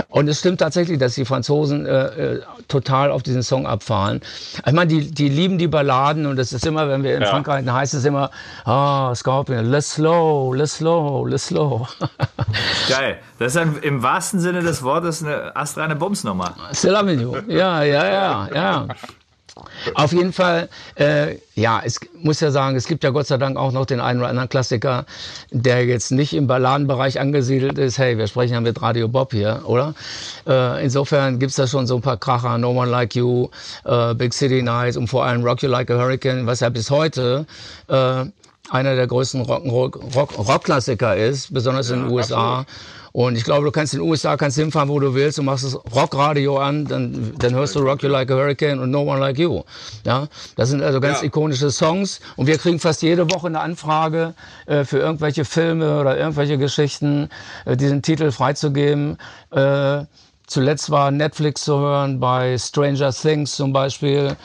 [0.09, 4.21] Und es stimmt tatsächlich, dass die Franzosen äh, äh, total auf diesen Song abfahren.
[4.65, 7.65] Ich meine, die, die lieben die Balladen und es ist immer, wenn wir in Frankreich,
[7.65, 8.31] dann heißt es immer,
[8.65, 11.89] ah, Scorpion, let's slow, let's slow, let's slow.
[12.89, 13.19] Geil.
[13.41, 16.55] Das ist ein, im wahrsten Sinne des Wortes eine astreine Bumsnummer.
[16.73, 17.37] Still you.
[17.49, 18.87] Ja, ja, ja, ja.
[19.95, 23.57] Auf jeden Fall, äh, ja, es muss ja sagen, es gibt ja Gott sei Dank
[23.57, 25.07] auch noch den einen oder anderen Klassiker,
[25.51, 27.97] der jetzt nicht im Balladenbereich angesiedelt ist.
[27.99, 29.95] Hey, wir sprechen ja mit Radio Bob hier, oder?
[30.47, 33.49] Äh, insofern gibt's da schon so ein paar Kracher, No One Like You,
[33.85, 36.91] äh, Big City Nights und vor allem Rock You Like a Hurricane, was ja bis
[36.91, 37.47] heute
[37.89, 38.25] äh,
[38.69, 42.67] einer der größten Rock'n'Roll- Rock, Rockklassiker ist, besonders in den USA.
[43.17, 45.65] Und ich glaube, du kannst in den USA kannst hinfahren, wo du willst, du machst
[45.65, 49.21] das Rockradio an, dann, dann hörst du Rock You Like a Hurricane und No One
[49.21, 49.63] Like You.
[50.05, 54.35] Ja, das sind also ganz ikonische Songs und wir kriegen fast jede Woche eine Anfrage
[54.67, 57.31] äh, für irgendwelche Filme oder irgendwelche Geschichten,
[57.65, 59.17] äh, diesen Titel freizugeben.
[59.51, 60.05] Äh,
[60.47, 64.37] zuletzt war Netflix zu hören bei Stranger Things zum Beispiel.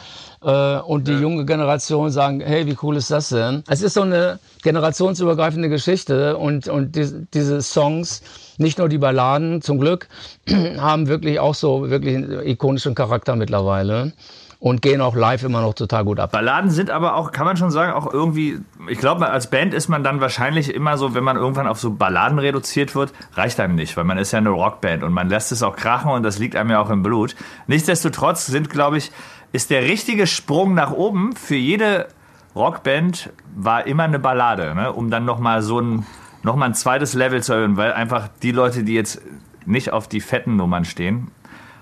[0.44, 3.64] Äh, und die junge Generation sagen, hey, wie cool ist das denn?
[3.68, 8.24] Es ist so eine generationsübergreifende Geschichte und, und die, diese Songs,
[8.58, 10.08] nicht nur die Balladen, zum Glück,
[10.78, 14.14] haben wirklich auch so wirklich einen ikonischen Charakter mittlerweile.
[14.62, 16.32] und gehen auch live immer noch total gut ab.
[16.32, 19.90] Balladen sind aber auch, kann man schon sagen, auch irgendwie, ich glaube, als Band ist
[19.90, 23.74] man dann wahrscheinlich immer so, wenn man irgendwann auf so Balladen reduziert wird, reicht einem
[23.74, 26.38] nicht, weil man ist ja eine Rockband und man lässt es auch krachen und das
[26.38, 27.36] liegt einem ja auch im Blut.
[27.66, 29.12] Nichtsdestotrotz sind, glaube ich,
[29.52, 32.08] ist der richtige Sprung nach oben für jede
[32.56, 34.92] Rockband war immer eine Ballade, ne?
[34.92, 36.06] um dann nochmal so ein,
[36.44, 39.22] noch mal ein zweites Level zu erhöhen, weil einfach die Leute, die jetzt
[39.66, 41.32] nicht auf die fetten Nummern stehen,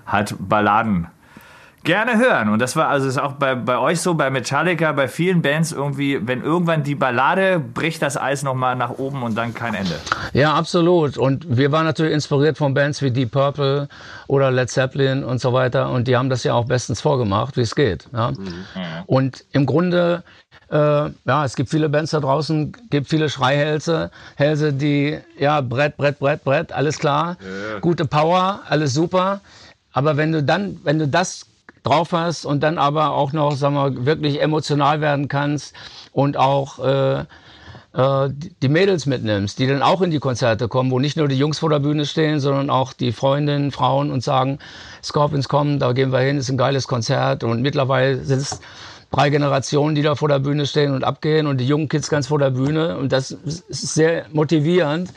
[0.06, 1.08] halt Balladen
[1.84, 2.48] gerne hören.
[2.48, 5.72] Und das war also ist auch bei, bei euch so, bei Metallica, bei vielen Bands
[5.72, 9.94] irgendwie, wenn irgendwann die Ballade bricht das Eis nochmal nach oben und dann kein Ende.
[10.32, 11.16] Ja, absolut.
[11.16, 13.88] Und wir waren natürlich inspiriert von Bands wie Deep Purple
[14.26, 15.90] oder Led Zeppelin und so weiter.
[15.90, 18.06] Und die haben das ja auch bestens vorgemacht, wie es geht.
[18.12, 18.32] Ja?
[18.32, 18.64] Mhm.
[19.06, 20.22] Und im Grunde,
[20.70, 25.96] äh, ja, es gibt viele Bands da draußen, gibt viele Schreihälse, Hälse, die, ja, Brett,
[25.96, 27.78] Brett, Brett, Brett, alles klar, ja.
[27.80, 29.40] gute Power, alles super.
[29.92, 31.46] Aber wenn du dann, wenn du das
[31.82, 35.74] drauf hast und dann aber auch noch, sagen wir, wirklich emotional werden kannst
[36.12, 37.24] und auch äh,
[37.92, 38.28] äh,
[38.62, 41.58] die Mädels mitnimmst, die dann auch in die Konzerte kommen, wo nicht nur die Jungs
[41.58, 44.58] vor der Bühne stehen, sondern auch die Freundinnen, Frauen und sagen,
[45.02, 47.42] Scorpions kommen, da gehen wir hin, ist ein geiles Konzert.
[47.42, 48.60] Und mittlerweile sind es
[49.10, 52.28] drei Generationen, die da vor der Bühne stehen und abgehen und die jungen Kids ganz
[52.28, 52.96] vor der Bühne.
[52.96, 55.12] Und das ist sehr motivierend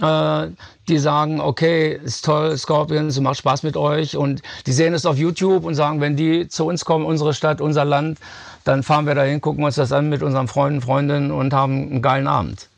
[0.00, 0.48] äh,
[0.88, 5.16] die sagen, okay, ist toll, Scorpions, macht Spaß mit euch und die sehen es auf
[5.16, 8.18] YouTube und sagen, wenn die zu uns kommen, unsere Stadt, unser Land,
[8.64, 12.02] dann fahren wir dahin, gucken uns das an mit unseren Freunden, Freundinnen und haben einen
[12.02, 12.68] geilen Abend.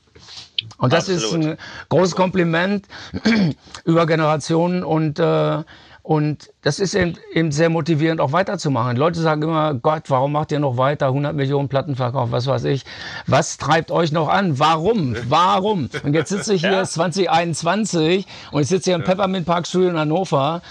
[0.78, 1.44] Und das Absolut.
[1.44, 2.86] ist ein großes Kompliment
[3.84, 5.62] über Generationen und äh,
[6.08, 8.96] und das ist eben, eben sehr motivierend, auch weiterzumachen.
[8.96, 11.08] Leute sagen immer, Gott, warum macht ihr noch weiter?
[11.08, 12.86] 100 Millionen Platten verkauft, was weiß ich.
[13.26, 14.58] Was treibt euch noch an?
[14.58, 15.14] Warum?
[15.28, 15.90] Warum?
[16.02, 16.84] Und jetzt sitze ich hier ja.
[16.84, 20.62] 2021 und ich sitze hier im Peppermint Park Studio in Hannover.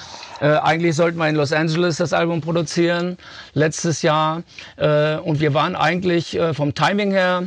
[0.41, 3.19] Äh, eigentlich sollten wir in Los Angeles das Album produzieren,
[3.53, 4.41] letztes Jahr.
[4.77, 7.43] Äh, und wir waren eigentlich äh, vom Timing her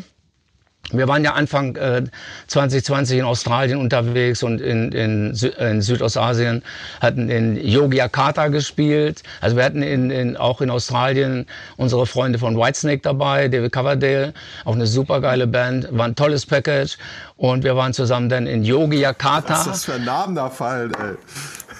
[0.92, 2.02] wir waren ja Anfang äh,
[2.48, 6.62] 2020 in Australien unterwegs und in, in, Sü in Südostasien,
[7.00, 9.22] hatten in Yogyakarta gespielt.
[9.40, 14.34] Also wir hatten in, in, auch in Australien unsere Freunde von Whitesnake dabei, David Coverdale,
[14.64, 16.96] auch eine supergeile Band, war ein tolles Package.
[17.36, 19.54] Und wir waren zusammen dann in Yogyakarta.
[19.54, 21.16] Was ist das für Namen da fallen, ey?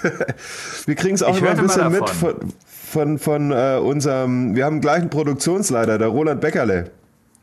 [0.86, 2.34] wir kriegen es auch immer ein bisschen mit von,
[2.70, 6.90] von, von äh, unserem, wir haben gleich einen Produktionsleiter, der Roland Beckerle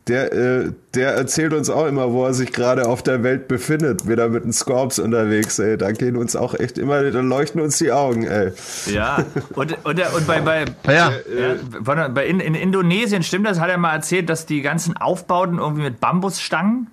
[0.07, 4.07] der, äh, der erzählt uns auch immer, wo er sich gerade auf der Welt befindet.
[4.07, 5.77] Wieder mit den Scorps unterwegs, ey.
[5.77, 8.51] Da gehen uns auch echt immer, da leuchten uns die Augen, ey.
[8.91, 11.09] Ja, und, und, und bei, bei, ja.
[11.09, 15.59] Äh, bei in, in Indonesien, stimmt das, hat er mal erzählt, dass die ganzen Aufbauten
[15.59, 16.87] irgendwie mit Bambusstangen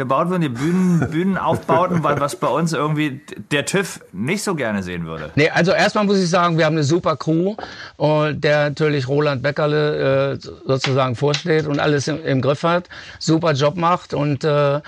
[0.00, 3.20] gebaut wurden, die Bühnen, Bühnenaufbauten, was bei uns irgendwie
[3.52, 5.30] der TÜV nicht so gerne sehen würde.
[5.34, 7.54] Nee, also erstmal muss ich sagen, wir haben eine super Crew,
[7.98, 13.76] der natürlich Roland Beckerle äh, sozusagen vorsteht und alles im, im, Griff hat, super Job
[13.76, 14.80] macht und äh,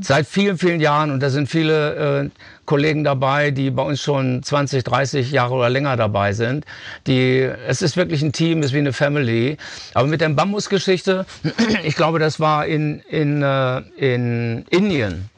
[0.00, 2.30] seit vielen, vielen Jahren, und da sind viele äh,
[2.64, 6.64] Kollegen dabei, die bei uns schon 20, 30 Jahre oder länger dabei sind.
[7.06, 9.56] Die, es ist wirklich ein Team, ist wie eine Family.
[9.92, 11.26] Aber mit der Bambusgeschichte,
[11.84, 15.30] ich glaube, das war in, in, äh, in Indien.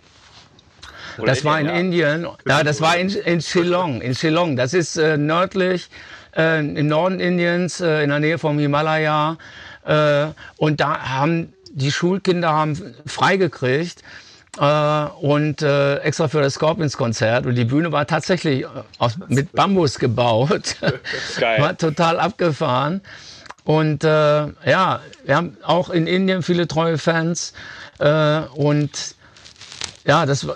[1.18, 1.72] Oder das war in ja.
[1.72, 4.56] Indien, ja, das war in, in Shillong, in Shillong.
[4.56, 5.88] Das ist äh, nördlich,
[6.36, 9.38] äh, im Norden Indiens, äh, in der Nähe vom Himalaya.
[9.84, 10.26] Äh,
[10.58, 14.02] und da haben die Schulkinder haben freigekriegt
[14.58, 17.46] äh, und äh, extra für das Scorpions-Konzert.
[17.46, 18.66] Und die Bühne war tatsächlich äh,
[18.98, 20.76] aus, mit Bambus gebaut.
[21.40, 21.60] Geil.
[21.60, 23.00] war total abgefahren.
[23.64, 27.52] Und äh, ja, wir haben auch in Indien viele treue Fans.
[27.98, 29.16] Äh, und
[30.06, 30.54] ja, das war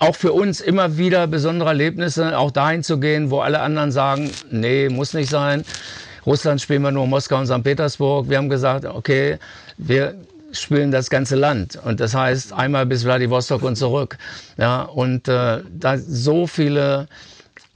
[0.00, 4.30] auch für uns immer wieder besondere Erlebnisse, auch dahin zu gehen, wo alle anderen sagen,
[4.50, 5.64] nee, muss nicht sein.
[6.26, 7.62] Russland spielen wir nur Moskau und St.
[7.62, 8.28] Petersburg.
[8.28, 9.38] Wir haben gesagt, okay,
[9.76, 10.14] wir
[10.54, 11.78] spielen das ganze Land.
[11.84, 14.18] Und das heißt einmal bis Vladivostok und zurück.
[14.56, 17.08] Ja, und äh, da so viele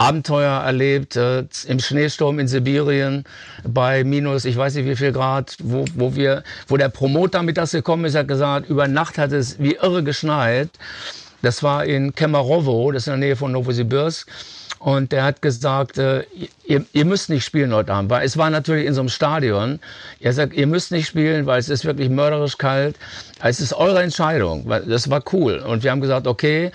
[0.01, 3.25] Abenteuer erlebt, äh, im Schneesturm in Sibirien
[3.67, 7.57] bei minus, ich weiß nicht wie viel Grad, wo, wo wir, wo der Promoter mit
[7.57, 10.71] das gekommen ist, hat gesagt, über Nacht hat es wie irre geschneit.
[11.43, 14.29] Das war in Kemerovo, das ist in der Nähe von Novosibirsk.
[14.79, 16.25] Und der hat gesagt, äh,
[16.65, 19.81] ihr, ihr müsst nicht spielen heute Abend, weil es war natürlich in so einem Stadion.
[20.21, 22.97] Er sagt, ihr müsst nicht spielen, weil es ist wirklich mörderisch kalt.
[23.41, 24.69] Es ist eure Entscheidung.
[24.69, 25.59] Das war cool.
[25.59, 26.73] Und wir haben gesagt, okay,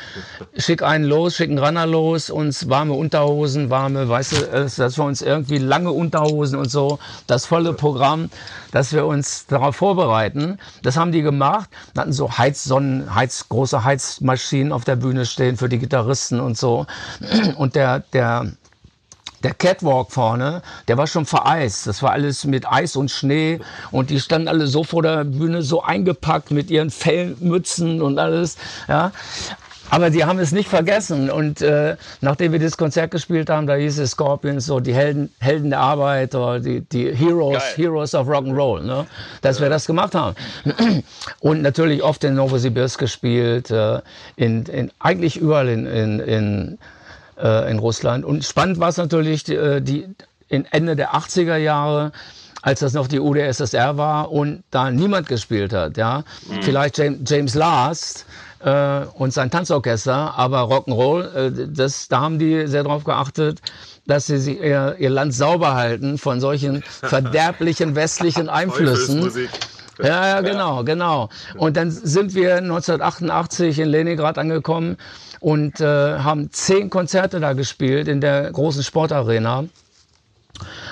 [0.57, 5.03] schick einen los, schick einen Runner los, uns warme Unterhosen, warme, weißt du, dass wir
[5.03, 8.29] uns irgendwie lange Unterhosen und so, das volle Programm,
[8.71, 10.57] dass wir uns darauf vorbereiten.
[10.81, 15.69] Das haben die gemacht, hatten so Heizsonnen, Heiz, große Heizmaschinen auf der Bühne stehen für
[15.69, 16.85] die Gitarristen und so.
[17.57, 18.53] Und der, der
[19.43, 21.87] der Catwalk vorne, der war schon vereist.
[21.87, 23.59] Das war alles mit Eis und Schnee
[23.91, 28.57] und die standen alle so vor der Bühne, so eingepackt mit ihren Fellmützen und alles.
[28.87, 29.11] Ja.
[29.93, 31.29] Aber die haben es nicht vergessen.
[31.29, 35.31] Und äh, nachdem wir das Konzert gespielt haben, da hieß es Scorpions, so die Helden,
[35.39, 37.73] Helden der Arbeit oder die, die Heroes, Geil.
[37.75, 39.05] Heroes of Rock'n'Roll, ne?
[39.41, 39.65] dass ja.
[39.65, 40.35] wir das gemacht haben.
[41.41, 44.01] Und natürlich oft in Novosibirsk gespielt, äh,
[44.35, 46.77] in, in, eigentlich überall in, in, in,
[47.43, 48.25] äh, in Russland.
[48.25, 50.07] Und spannend war es natürlich die, äh, die,
[50.47, 52.11] in Ende der 80er Jahre,
[52.61, 55.97] als das noch die UdSSR war und da niemand gespielt hat.
[55.97, 56.23] Ja?
[56.47, 56.61] Mhm.
[56.63, 58.25] Vielleicht James, James Last
[58.59, 63.59] äh, und sein Tanzorchester, aber Rock'n'Roll, äh, das, da haben die sehr darauf geachtet,
[64.07, 69.31] dass sie sich ihr, ihr Land sauber halten von solchen verderblichen westlichen Einflüssen.
[69.99, 71.29] Ja, ja, genau, genau.
[71.55, 74.97] Und dann sind wir 1988 in Leningrad angekommen
[75.43, 75.85] und äh,
[76.19, 79.65] haben zehn Konzerte da gespielt in der großen Sportarena.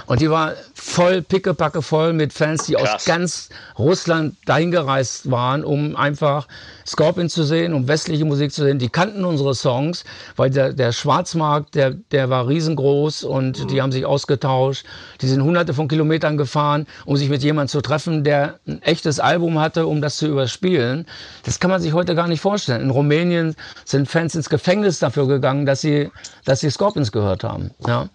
[0.08, 2.95] Und die war voll, pickepacke voll mit Fans, die Krass.
[2.95, 6.47] aus ganz Russland dahin gereist waren, um einfach
[6.86, 8.80] Scorpion zu sehen, um westliche Musik zu sehen.
[8.80, 10.04] Die kannten unsere Songs,
[10.36, 13.67] weil der, der Schwarzmarkt, der, der war riesengroß und mhm.
[13.67, 14.86] die haben sich ausgetauscht.
[15.21, 19.19] Die sind hunderte von Kilometern gefahren, um sich mit jemandem zu treffen, der ein echtes
[19.19, 21.06] Album hatte, um das zu überspielen.
[21.43, 22.82] Das kann man sich heute gar nicht vorstellen.
[22.82, 26.10] In Rumänien sind Fans ins Gefängnis dafür gegangen, dass sie,
[26.45, 27.71] dass sie Scorpions gehört haben.
[27.86, 28.10] Ja.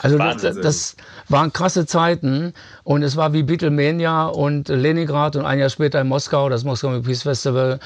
[0.00, 0.96] Also das, das,
[1.28, 2.52] waren krasse Zeiten
[2.84, 7.00] und es war wie Beatlemania und Leningrad und ein Jahr später in Moskau, das Moskau
[7.00, 7.80] Peace Festival.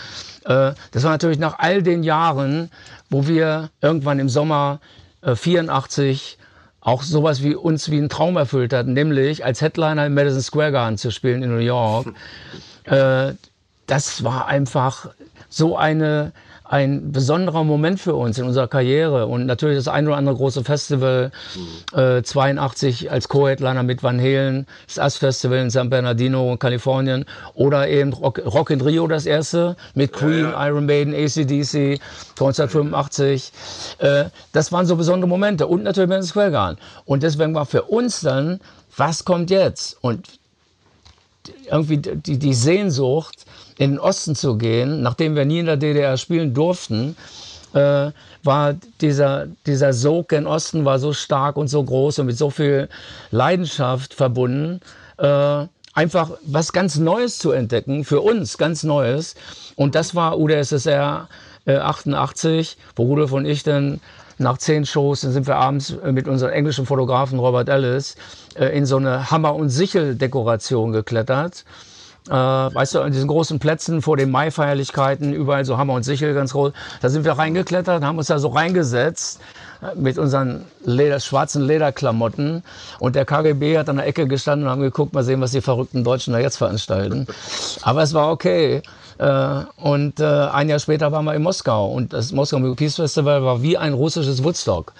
[0.45, 2.71] Äh, das war natürlich nach all den Jahren,
[3.09, 4.81] wo wir irgendwann im Sommer
[5.23, 6.45] 84 äh,
[6.83, 10.73] auch sowas wie uns wie ein Traum erfüllt hatten, nämlich als Headliner im Madison Square
[10.73, 12.09] Garden zu spielen in New York.
[12.85, 13.35] Äh,
[13.91, 15.09] das war einfach
[15.49, 16.33] so eine
[16.71, 20.63] ein besonderer Moment für uns in unserer Karriere und natürlich das ein oder andere große
[20.63, 21.33] Festival,
[21.93, 21.99] mhm.
[21.99, 27.25] äh, 82 als Co-Headliner mit Van Halen, das AS Festival in San Bernardino, Kalifornien
[27.55, 30.69] oder eben Rock, Rock in Rio das erste mit Queen, ja, ja.
[30.69, 32.01] Iron Maiden, ACDC
[32.39, 33.51] 1985.
[33.99, 36.79] Äh, das waren so besondere Momente und natürlich Madison Square Garden.
[37.05, 38.61] Und deswegen war für uns dann,
[38.97, 39.97] was kommt jetzt?
[40.03, 40.29] Und
[41.69, 43.45] irgendwie die, die Sehnsucht,
[43.81, 47.17] in den Osten zu gehen, nachdem wir nie in der DDR spielen durften,
[47.73, 48.11] äh,
[48.45, 52.51] war dieser, dieser Sog in Osten war so stark und so groß und mit so
[52.51, 52.91] viel
[53.31, 54.81] Leidenschaft verbunden.
[55.17, 59.35] Äh, einfach was ganz Neues zu entdecken, für uns ganz Neues.
[59.77, 61.29] Und das war UdSSR
[61.65, 63.99] äh, 88, wo Rudolf und ich dann
[64.37, 68.17] nach zehn Shows, dann sind wir abends mit unserem englischen Fotografen Robert Ellis
[68.57, 71.65] äh, in so eine Hammer- und Sichel-Dekoration geklettert.
[72.29, 76.35] Äh, weißt du, an diesen großen Plätzen vor den Maifeierlichkeiten, überall so Hammer und Sichel
[76.35, 76.73] ganz groß.
[77.01, 79.41] Da sind wir reingeklettert, haben uns da so reingesetzt
[79.83, 82.63] äh, mit unseren Leder, schwarzen Lederklamotten.
[82.99, 85.63] Und der KGB hat an der Ecke gestanden und haben geguckt, mal sehen, was die
[85.63, 87.27] verrückten Deutschen da jetzt veranstalten.
[87.83, 88.83] Aber es war okay.
[89.19, 91.91] Äh, und ein Jahr später waren wir in Moskau.
[91.91, 94.93] Und das Moskau Peace Festival war wie ein russisches Woodstock.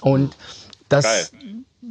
[0.00, 0.34] Und
[0.88, 1.26] das, Geil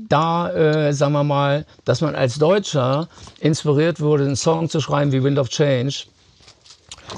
[0.10, 3.08] da, äh, sagen wir mal, dass man als Deutscher
[3.40, 6.06] inspiriert wurde, einen Song zu schreiben wie Wind of Change,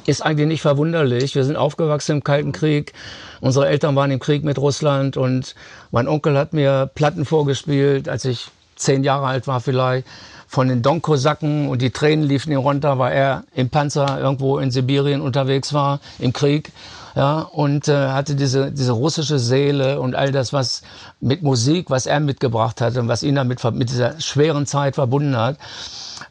[0.05, 1.35] ist eigentlich nicht verwunderlich.
[1.35, 2.93] Wir sind aufgewachsen im Kalten Krieg.
[3.39, 5.55] Unsere Eltern waren im Krieg mit Russland und
[5.91, 10.07] mein Onkel hat mir Platten vorgespielt, als ich zehn Jahre alt war vielleicht,
[10.47, 14.71] von den Donkosaken und die Tränen liefen ihm runter, weil er im Panzer irgendwo in
[14.71, 16.71] Sibirien unterwegs war, im Krieg
[17.17, 20.83] ja, und äh, hatte diese, diese russische Seele und all das, was
[21.19, 25.35] mit Musik, was er mitgebracht hat und was ihn damit mit dieser schweren Zeit verbunden
[25.35, 25.57] hat,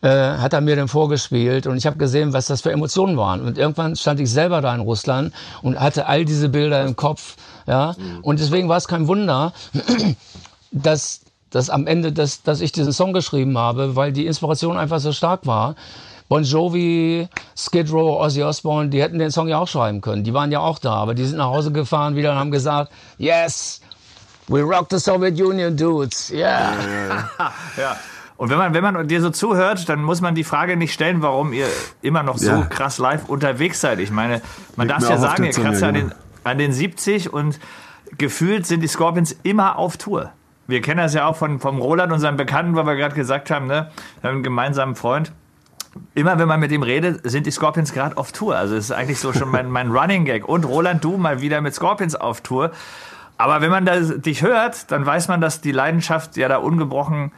[0.02, 3.40] äh, hat er mir dann vorgespielt und ich habe gesehen, was das für Emotionen waren.
[3.44, 7.34] Und irgendwann stand ich selber da in Russland und hatte all diese Bilder im Kopf,
[7.66, 8.20] ja, mhm.
[8.22, 9.52] und deswegen war es kein Wunder,
[10.70, 15.00] dass dass am Ende, dass, dass ich diesen Song geschrieben habe, weil die Inspiration einfach
[15.00, 15.74] so stark war.
[16.28, 20.24] Bon Jovi, Skid Row, Ozzy Osbourne, die hätten den Song ja auch schreiben können.
[20.24, 22.90] Die waren ja auch da, aber die sind nach Hause gefahren wieder und haben gesagt,
[23.16, 23.80] yes,
[24.48, 26.72] we rock the Soviet Union, dudes, yeah.
[27.76, 27.96] ja.
[28.36, 31.22] Und wenn man, wenn man dir so zuhört, dann muss man die Frage nicht stellen,
[31.22, 31.68] warum ihr
[32.02, 32.62] immer noch so ja.
[32.62, 33.98] krass live unterwegs seid.
[33.98, 34.42] Ich meine,
[34.76, 36.12] man darf ja sagen, ihr kratzt an den,
[36.44, 37.58] an den 70 und
[38.18, 40.32] gefühlt sind die Scorpions immer auf Tour.
[40.66, 43.68] Wir kennen das ja auch von, vom Roland, unserem Bekannten, weil wir gerade gesagt haben,
[43.68, 45.32] ne, wir haben einen gemeinsamen Freund
[46.14, 48.56] immer wenn man mit ihm redet, sind die Scorpions gerade auf Tour.
[48.56, 50.48] Also es ist eigentlich so schon mein, mein Running Gag.
[50.48, 52.70] Und Roland, du mal wieder mit Scorpions auf Tour.
[53.38, 57.32] Aber wenn man das, dich hört, dann weiß man, dass die Leidenschaft ja da ungebrochen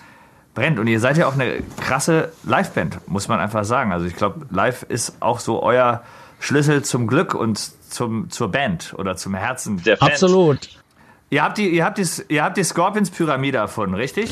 [0.55, 0.79] brennt.
[0.79, 3.93] Und ihr seid ja auch eine krasse Liveband, muss man einfach sagen.
[3.93, 6.03] Also ich glaube, live ist auch so euer
[6.41, 7.59] Schlüssel zum Glück und
[7.91, 10.13] zum, zur Band oder zum Herzen der Band.
[10.13, 10.69] Absolut.
[11.31, 14.31] Ihr habt die, ihr habt die, ihr habt die Scorpions-Pyramide erfunden, richtig?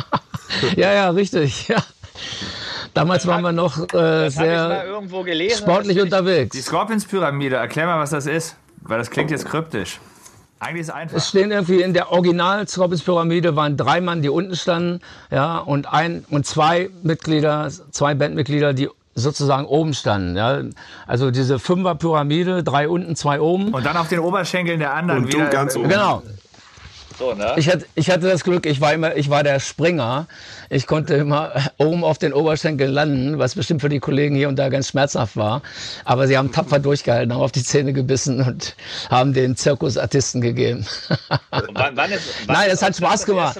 [0.76, 1.68] ja, ja, richtig.
[1.68, 1.82] Ja.
[2.94, 4.84] Damals waren wir noch äh, sehr
[5.24, 6.54] gelesen, sportlich unterwegs.
[6.54, 10.00] Die Scorpions-Pyramide, erklär mal, was das ist, weil das klingt jetzt kryptisch.
[10.62, 11.16] Eigentlich ist es einfach.
[11.16, 15.58] Es stehen irgendwie in der Original Scorpions Pyramide waren drei Mann, die unten standen, ja,
[15.58, 20.36] und ein und zwei Mitglieder, zwei Bandmitglieder, die sozusagen oben standen.
[20.36, 20.62] Ja.
[21.06, 23.74] Also diese Fünfer-Pyramide, drei unten, zwei oben.
[23.74, 25.46] Und dann auf den Oberschenkeln der anderen und wieder.
[25.46, 25.88] ganz oben.
[25.88, 26.22] Genau.
[27.22, 27.54] So, ne?
[27.56, 30.26] ich, hatte, ich hatte das Glück, ich war immer, ich war der Springer.
[30.70, 34.56] Ich konnte immer oben auf den Oberschenkel landen, was bestimmt für die Kollegen hier und
[34.56, 35.62] da ganz schmerzhaft war.
[36.04, 38.74] Aber sie haben tapfer durchgehalten, haben auf die Zähne gebissen und
[39.08, 40.84] haben den Zirkusartisten gegeben.
[41.50, 43.56] wann, wann ist, wann Nein, es hat Spaß gemacht.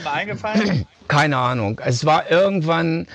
[1.07, 1.81] Keine Ahnung.
[1.85, 3.07] Es war irgendwann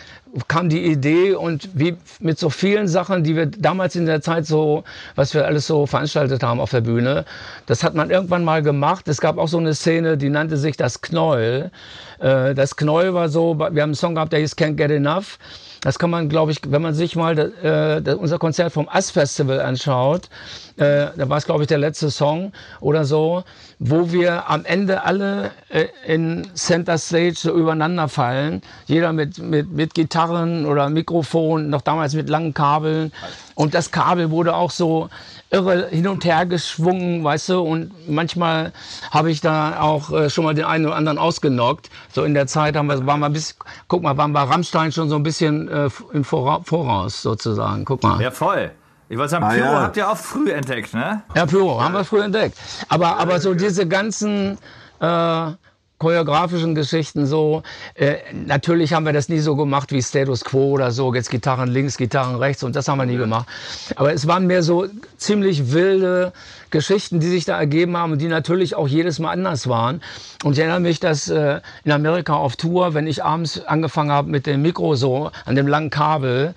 [0.47, 4.45] kam die Idee und wie mit so vielen Sachen, die wir damals in der Zeit
[4.45, 4.83] so,
[5.15, 7.25] was wir alles so veranstaltet haben auf der Bühne,
[7.65, 9.07] das hat man irgendwann mal gemacht.
[9.07, 11.71] Es gab auch so eine Szene, die nannte sich das Knäuel.
[12.19, 15.37] Äh, das Knäuel war so, wir haben einen Song gehabt, der hieß Can't Get Enough.
[15.81, 19.61] Das kann man, glaube ich, wenn man sich mal äh, unser Konzert vom Ass Festival
[19.61, 20.29] anschaut,
[20.77, 22.51] äh, da war es, glaube ich, der letzte Song
[22.81, 23.43] oder so,
[23.79, 28.61] wo wir am Ende alle äh, in Center Stage so übereinander fallen.
[28.85, 33.11] Jeder mit, mit, mit Gitarren oder Mikrofon, noch damals mit langen Kabeln.
[33.57, 35.09] Und das Kabel wurde auch so
[35.49, 38.71] irre hin und her geschwungen, weißt du, und manchmal
[39.09, 41.89] habe ich da auch äh, schon mal den einen oder anderen ausgenockt.
[42.13, 45.09] So in der Zeit haben wir, waren wir bis, guck mal, waren wir Rammstein schon
[45.09, 48.21] so ein bisschen äh, im Voraus sozusagen, guck mal.
[48.21, 48.69] Ja, voll.
[49.09, 49.81] Ich wollte sagen, ah, Pyro ja.
[49.81, 51.23] habt ihr auch früh entdeckt, ne?
[51.33, 52.59] Ja, Pyro haben wir früh entdeckt.
[52.89, 54.59] Aber, aber so diese ganzen
[54.99, 55.51] äh,
[55.99, 57.63] choreografischen Geschichten so.
[57.95, 61.69] Äh, natürlich haben wir das nie so gemacht wie Status Quo oder so, jetzt Gitarren
[61.69, 63.47] links, Gitarren rechts und das haben wir nie gemacht.
[63.95, 64.87] Aber es waren mehr so
[65.17, 66.33] ziemlich wilde
[66.69, 70.01] Geschichten, die sich da ergeben haben und die natürlich auch jedes Mal anders waren.
[70.43, 74.29] Und ich erinnere mich, dass äh, in Amerika auf Tour, wenn ich abends angefangen habe
[74.29, 76.53] mit dem Mikro so an dem langen Kabel,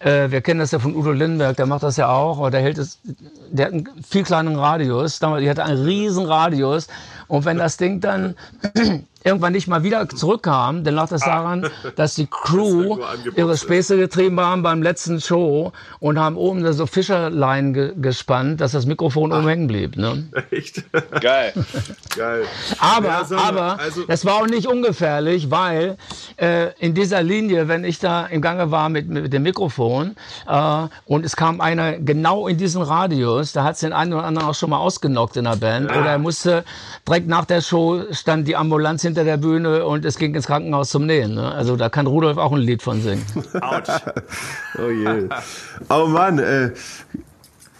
[0.00, 2.60] äh, wir kennen das ja von Udo Lindenberg, der macht das ja auch, aber der
[2.60, 2.98] hält es,
[3.50, 6.88] der hat einen viel kleineren Radius, damals, die hatte einen riesen Radius
[7.34, 8.36] und wenn das Ding dann
[9.24, 11.66] irgendwann nicht mal wieder zurückkam, dann lag das daran,
[11.96, 12.98] dass die Crew
[13.34, 18.72] ihre Späße getrieben haben beim letzten Show und haben oben so Fischerlein ge gespannt, dass
[18.72, 19.96] das Mikrofon oben hängen blieb.
[19.96, 20.28] Ne?
[20.50, 20.84] Echt?
[21.20, 21.52] Geil.
[22.16, 22.44] Geil.
[22.78, 25.96] Aber, ja, so, aber also das war auch nicht ungefährlich, weil
[26.36, 30.16] äh, in dieser Linie, wenn ich da im Gange war mit, mit dem Mikrofon
[30.46, 34.24] äh, und es kam einer genau in diesen Radius, da hat es den einen oder
[34.24, 35.98] anderen auch schon mal ausgenockt in der Band ja.
[35.98, 36.64] oder er musste
[37.06, 40.46] direkt nach der Show stand die Ambulanz hinter hinter der Bühne und es ging ins
[40.46, 41.34] Krankenhaus zum Nähen.
[41.34, 41.52] Ne?
[41.52, 43.24] Also da kann Rudolf auch ein Lied von singen.
[43.60, 43.90] Autsch.
[44.78, 45.28] oh je.
[45.88, 46.72] Oh Mann, äh,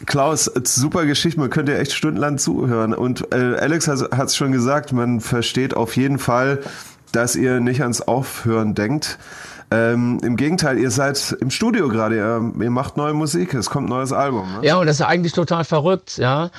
[0.07, 2.95] Klaus, super Geschichte, man könnte ja echt stundenlang zuhören.
[2.95, 6.61] Und äh, Alex hat es schon gesagt, man versteht auf jeden Fall,
[7.11, 9.18] dass ihr nicht ans Aufhören denkt.
[9.70, 13.88] Ähm, Im Gegenteil, ihr seid im Studio gerade, ihr, ihr, macht neue Musik, es kommt
[13.88, 14.47] ein neues Album.
[14.53, 14.66] Ne?
[14.66, 16.51] Ja, und das ist eigentlich total verrückt, ja.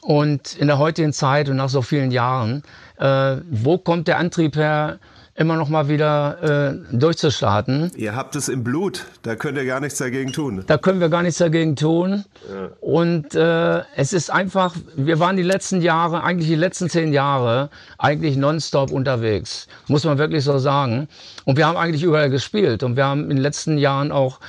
[0.00, 2.62] Und in der heutigen Zeit und nach so vielen Jahren
[3.00, 4.98] äh, wo kommt der Antrieb her,
[5.34, 7.90] immer noch mal wieder äh, durchzustarten.
[7.96, 10.64] Ihr habt es im Blut, da könnt ihr gar nichts dagegen tun.
[10.66, 12.26] Da können wir gar nichts dagegen tun.
[12.52, 12.68] Ja.
[12.80, 17.70] Und äh, es ist einfach, wir waren die letzten Jahre, eigentlich die letzten zehn Jahre,
[17.96, 19.66] eigentlich nonstop unterwegs.
[19.88, 21.08] Muss man wirklich so sagen.
[21.46, 22.82] Und wir haben eigentlich überall gespielt.
[22.82, 24.40] Und wir haben in den letzten Jahren auch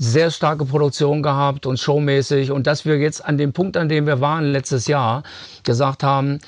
[0.00, 2.50] sehr starke Produktion gehabt und showmäßig.
[2.50, 5.22] Und dass wir jetzt an dem Punkt, an dem wir waren letztes Jahr,
[5.62, 6.40] gesagt haben,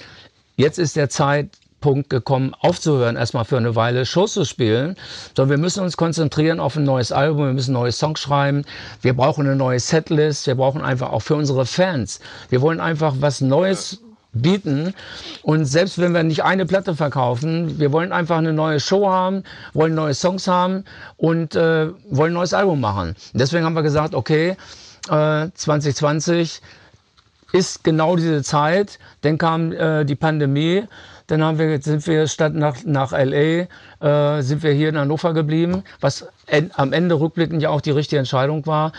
[0.57, 4.97] Jetzt ist der Zeitpunkt gekommen, aufzuhören, erstmal für eine Weile Shows zu spielen,
[5.35, 8.65] sondern wir müssen uns konzentrieren auf ein neues Album, wir müssen neue Songs schreiben,
[9.01, 13.15] wir brauchen eine neue Setlist, wir brauchen einfach auch für unsere Fans, wir wollen einfach
[13.21, 14.03] was Neues
[14.33, 14.95] bieten.
[15.43, 19.43] Und selbst wenn wir nicht eine Platte verkaufen, wir wollen einfach eine neue Show haben,
[19.75, 20.85] wollen neue Songs haben
[21.17, 23.15] und äh, wollen ein neues Album machen.
[23.35, 24.57] Deswegen haben wir gesagt, okay,
[25.11, 26.61] äh, 2020
[27.53, 28.99] ist genau diese Zeit.
[29.21, 30.85] Dann kam äh, die Pandemie.
[31.27, 33.67] Dann haben wir, sind wir statt nach, nach LA,
[34.01, 37.91] äh, sind wir hier in Hannover geblieben, was en, am Ende rückblickend ja auch die
[37.91, 38.93] richtige Entscheidung war.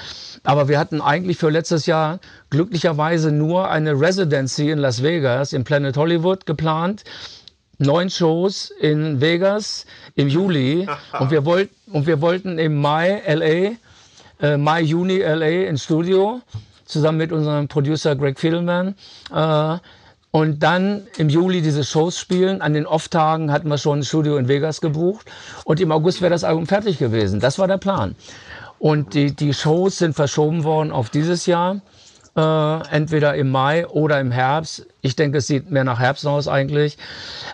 [0.44, 2.20] Aber wir hatten eigentlich für letztes Jahr
[2.50, 7.04] glücklicherweise nur eine Residency in Las Vegas, im Planet Hollywood geplant.
[7.80, 10.88] Neun Shows in Vegas im Juli.
[11.20, 13.78] und, wir wollt, und wir wollten im Mai LA,
[14.46, 16.42] äh, Mai, Juni LA ins Studio
[16.86, 18.96] zusammen mit unserem Producer Greg Fiddleman.
[19.34, 19.78] Äh,
[20.36, 22.64] und dann im Juli diese Shows spielen.
[22.64, 25.32] An den Off-Tagen hatten wir schon ein Studio in Vegas gebucht.
[25.64, 27.40] Und im August wäre das Album fertig gewesen.
[27.40, 28.16] Das war der Plan.
[28.80, 31.82] Und die, die Shows sind verschoben worden auf dieses Jahr.
[32.36, 34.88] Äh, entweder im Mai oder im Herbst.
[35.02, 36.98] Ich denke, es sieht mehr nach Herbst aus eigentlich.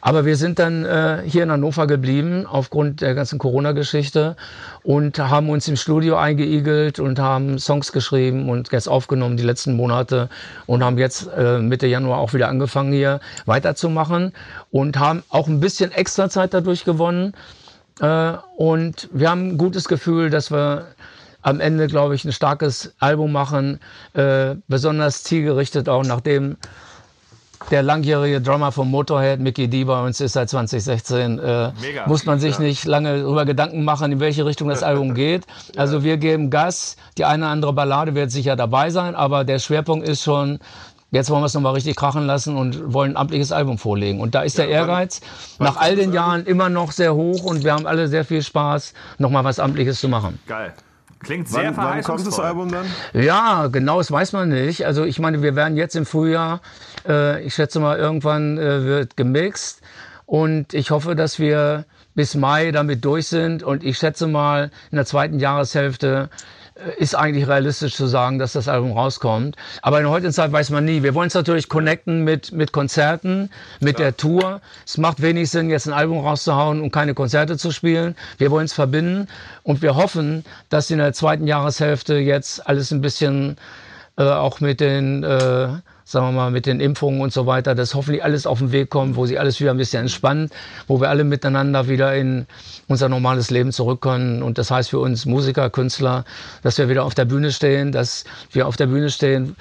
[0.02, 4.38] Aber wir sind dann äh, hier in Hannover geblieben aufgrund der ganzen Corona-Geschichte
[4.84, 9.76] und haben uns im Studio eingeigelt und haben Songs geschrieben und jetzt aufgenommen die letzten
[9.76, 10.30] Monate
[10.66, 14.32] und haben jetzt äh, Mitte Januar auch wieder angefangen hier weiterzumachen
[14.72, 17.34] und haben auch ein bisschen extra Zeit dadurch gewonnen.
[18.00, 20.88] Äh, und wir haben ein gutes Gefühl, dass wir
[21.42, 23.80] am Ende, glaube ich, ein starkes Album machen,
[24.14, 26.58] äh, besonders zielgerichtet auch, nachdem
[27.72, 31.72] der langjährige Drummer vom Motorhead, Mickey D, bei uns ist seit 2016, äh,
[32.08, 32.62] muss man sich ja.
[32.62, 35.46] nicht lange darüber Gedanken machen, in welche Richtung das Album geht.
[35.76, 39.60] Also wir geben Gas, die eine oder andere Ballade wird sicher dabei sein, aber der
[39.60, 40.60] Schwerpunkt ist schon
[41.12, 44.22] Jetzt wollen wir es nochmal richtig krachen lassen und wollen ein amtliches Album vorlegen.
[44.22, 45.22] Und da ist ja, der Ehrgeiz
[45.58, 48.44] wann, nach all den Jahren immer noch sehr hoch und wir haben alle sehr viel
[48.44, 50.38] Spaß, nochmal was Amtliches zu machen.
[50.46, 50.72] Geil.
[51.20, 52.86] Klingt sehr wann, wann kommt das Album dann?
[53.14, 54.86] Ja, genau, das weiß man nicht.
[54.86, 56.62] Also ich meine, wir werden jetzt im Frühjahr,
[57.08, 59.82] äh, ich schätze mal, irgendwann äh, wird gemixt.
[60.26, 63.64] Und ich hoffe, dass wir bis Mai damit durch sind.
[63.64, 66.30] Und ich schätze mal, in der zweiten Jahreshälfte
[66.98, 69.56] ist eigentlich realistisch zu sagen, dass das Album rauskommt.
[69.82, 71.04] Aber in der heutigen Zeit weiß man nie.
[71.04, 73.50] Wir wollen es natürlich connecten mit, mit Konzerten,
[73.80, 74.06] mit ja.
[74.06, 74.62] der Tour.
[74.86, 78.16] Es macht wenig Sinn, jetzt ein Album rauszuhauen und keine Konzerte zu spielen.
[78.38, 79.28] Wir wollen es verbinden
[79.64, 83.58] und wir hoffen, dass in der zweiten Jahreshälfte jetzt alles ein bisschen
[84.18, 85.70] äh, auch mit den äh,
[86.10, 88.90] sagen wir mal, mit den Impfungen und so weiter, dass hoffentlich alles auf den Weg
[88.90, 90.52] kommt, wo sich alles wieder ein bisschen entspannt,
[90.88, 92.48] wo wir alle miteinander wieder in
[92.88, 94.42] unser normales Leben zurück können.
[94.42, 96.26] Und das heißt für uns Musiker, Künstler,
[96.64, 99.56] dass wir wieder auf der Bühne stehen, dass wir auf der Bühne stehen,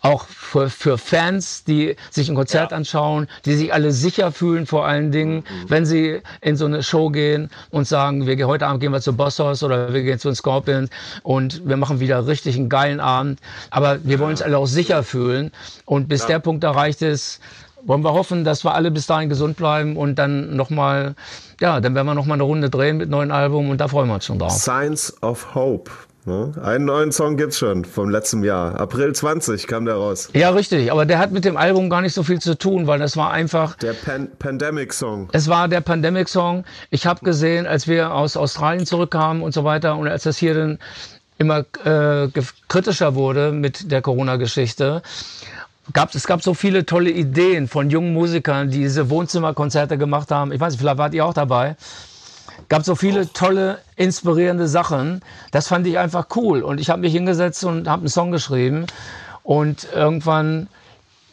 [0.00, 2.76] auch für, für Fans, die sich ein Konzert ja.
[2.76, 5.64] anschauen, die sich alle sicher fühlen vor allen Dingen, mhm.
[5.68, 9.00] wenn sie in so eine Show gehen und sagen, wir gehen heute Abend gehen wir
[9.00, 10.90] zu Bossos oder wir gehen zu den Scorpions
[11.22, 13.40] und wir machen wieder richtig einen geilen Abend.
[13.70, 15.50] Aber wir wollen uns alle auch sicher fühlen.
[15.84, 16.28] Und bis ja.
[16.28, 17.40] der Punkt erreicht ist,
[17.82, 21.14] wollen wir hoffen, dass wir alle bis dahin gesund bleiben und dann nochmal,
[21.60, 24.14] ja, dann werden wir nochmal eine Runde drehen mit neuen Album und da freuen wir
[24.14, 24.52] uns schon drauf.
[24.52, 25.90] Signs of Hope
[26.26, 26.52] Ne?
[26.62, 28.78] Einen neuen Song gibt's schon vom letzten Jahr.
[28.78, 30.28] April 20 kam der raus.
[30.34, 30.92] Ja, richtig.
[30.92, 33.30] Aber der hat mit dem Album gar nicht so viel zu tun, weil das war
[33.30, 33.76] einfach.
[33.76, 35.28] Der Pan Pandemic Song.
[35.32, 36.64] Es war der Pandemic Song.
[36.90, 40.54] Ich habe gesehen, als wir aus Australien zurückkamen und so weiter und als das hier
[40.54, 40.78] dann
[41.38, 42.28] immer äh,
[42.68, 45.00] kritischer wurde mit der Corona-Geschichte,
[45.94, 50.52] gab es gab so viele tolle Ideen von jungen Musikern, die diese Wohnzimmerkonzerte gemacht haben.
[50.52, 51.76] Ich weiß nicht, vielleicht wart ihr auch dabei
[52.70, 55.20] gab so viele tolle, inspirierende Sachen.
[55.50, 56.62] Das fand ich einfach cool.
[56.62, 58.86] Und ich habe mich hingesetzt und habe einen Song geschrieben.
[59.42, 60.68] Und irgendwann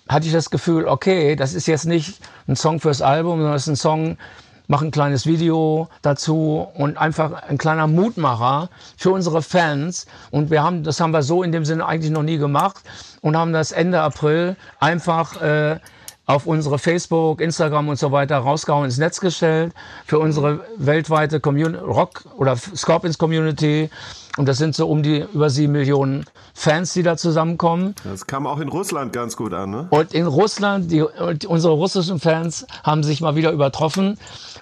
[0.10, 3.64] hatte ich das Gefühl, okay, das ist jetzt nicht ein Song fürs Album, sondern es
[3.64, 4.18] ist ein Song,
[4.66, 10.08] mach ein kleines Video dazu und einfach ein kleiner Mutmacher für unsere Fans.
[10.32, 12.84] Und wir haben, das haben wir so in dem Sinne eigentlich noch nie gemacht
[13.22, 15.80] und haben das Ende April einfach äh,
[16.28, 19.74] auf unsere Facebook, Instagram und so weiter rausgehauen, ins Netz gestellt
[20.06, 23.90] für unsere weltweite Community, Rock oder Scorpions Community.
[24.36, 27.96] Und das sind so um die über sieben Millionen Fans, die da zusammenkommen.
[28.04, 29.88] Das kam auch in Russland ganz gut an, ne?
[29.90, 34.20] Und in Russland, die, unsere russischen Fans haben sich mal wieder übertroffen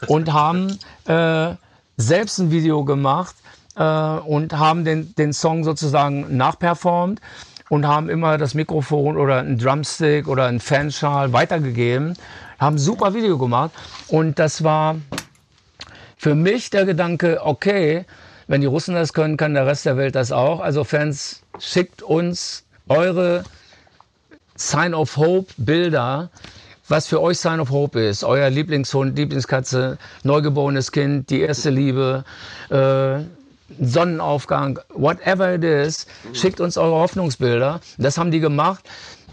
[0.07, 1.55] und haben äh,
[1.97, 3.35] selbst ein Video gemacht
[3.75, 7.19] äh, und haben den, den Song sozusagen nachperformt
[7.69, 12.13] und haben immer das Mikrofon oder ein Drumstick oder ein Fanschal weitergegeben,
[12.59, 13.71] haben super Video gemacht
[14.07, 14.95] und das war
[16.17, 18.05] für mich der Gedanke, okay,
[18.47, 20.59] wenn die Russen das können, kann der Rest der Welt das auch.
[20.59, 23.43] Also Fans, schickt uns eure
[24.55, 26.29] Sign of Hope Bilder,
[26.87, 28.23] was für euch Sign of Hope ist.
[28.23, 32.23] Euer Lieblingshund, Lieblingskatze, neugeborenes Kind, die erste Liebe,
[32.69, 33.19] äh,
[33.79, 37.79] Sonnenaufgang, whatever it is, schickt uns eure Hoffnungsbilder.
[37.97, 38.83] Das haben die gemacht.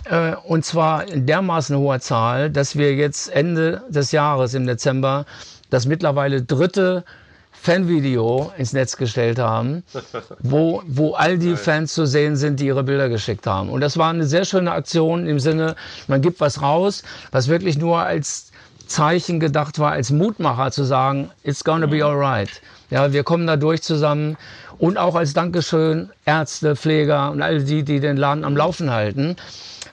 [0.04, 5.26] Äh, und zwar in dermaßen hoher Zahl, dass wir jetzt Ende des Jahres im Dezember
[5.70, 7.04] das mittlerweile dritte
[7.52, 9.84] Fanvideo ins Netz gestellt haben,
[10.40, 13.68] wo, wo all die Fans zu sehen sind, die ihre Bilder geschickt haben.
[13.68, 15.76] Und das war eine sehr schöne Aktion im Sinne,
[16.08, 18.51] man gibt was raus, was wirklich nur als
[18.92, 22.50] Zeichen gedacht war, als Mutmacher zu sagen, it's gonna be alright.
[22.90, 24.36] Ja, wir kommen da durch zusammen
[24.78, 29.36] und auch als Dankeschön Ärzte, Pfleger und all die, die den Laden am Laufen halten.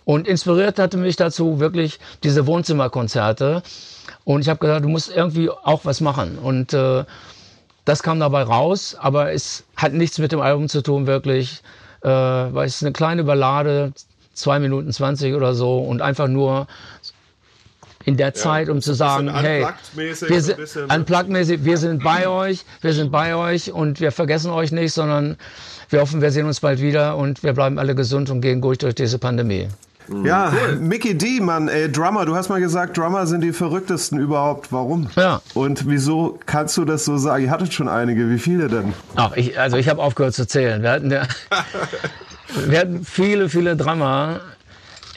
[0.04, 3.64] Und inspiriert hatte mich dazu wirklich diese Wohnzimmerkonzerte.
[4.26, 6.38] Und ich habe gesagt, du musst irgendwie auch was machen.
[6.38, 7.06] Und äh,
[7.86, 11.62] das kam dabei raus, aber es hat nichts mit dem Album zu tun, wirklich.
[12.02, 13.94] Äh, weil es ist eine kleine Ballade,
[14.34, 16.68] zwei Minuten zwanzig oder so und einfach nur
[18.10, 20.58] in der Zeit, um zu sagen, hey, wir sind,
[20.92, 25.38] unplugged wir sind bei euch, wir sind bei euch und wir vergessen euch nicht, sondern
[25.92, 28.82] wir hoffen, wir sehen uns bald wieder und wir bleiben alle gesund und gehen gut
[28.82, 29.68] durch diese Pandemie.
[30.24, 30.78] Ja, cool.
[30.78, 34.72] Mickey D, Mann, ey, Drummer, du hast mal gesagt, Drummer sind die verrücktesten überhaupt.
[34.72, 35.08] Warum?
[35.16, 35.40] Ja.
[35.54, 37.44] Und wieso kannst du das so sagen?
[37.44, 38.94] Ihr hattet schon einige, wie viele denn?
[39.16, 40.82] Ach, ich, also ich habe aufgehört zu zählen.
[40.82, 41.28] Wir hatten, ja,
[42.68, 44.42] wir hatten viele, viele Drummer.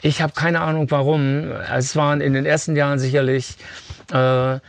[0.05, 1.49] Ich habe keine Ahnung warum.
[1.73, 3.55] Es waren in den ersten Jahren sicherlich
[4.11, 4.59] äh,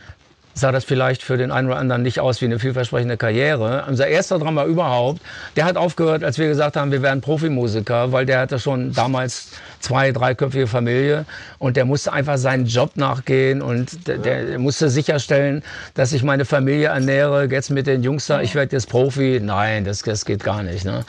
[0.55, 3.83] sah das vielleicht für den einen oder anderen nicht aus wie eine vielversprechende Karriere.
[3.87, 5.21] Unser erster Drummer überhaupt,
[5.55, 9.51] der hat aufgehört, als wir gesagt haben, wir werden Profimusiker, weil der hatte schon damals
[9.81, 11.25] zwei, dreiköpfige Familie
[11.59, 15.61] und der musste einfach seinen Job nachgehen und der, der musste sicherstellen,
[15.93, 17.45] dass ich meine Familie ernähre.
[17.51, 19.41] Jetzt mit den Jungs da, ich werde jetzt Profi.
[19.43, 20.85] Nein, das, das geht gar nicht.
[20.85, 21.03] Ne?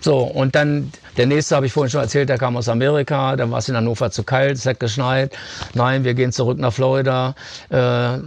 [0.00, 3.50] So, und dann der nächste habe ich vorhin schon erzählt, der kam aus Amerika, da
[3.50, 5.36] war es in Hannover zu kalt, es hat geschneit.
[5.74, 7.34] Nein, wir gehen zurück nach Florida.
[7.68, 8.18] Äh,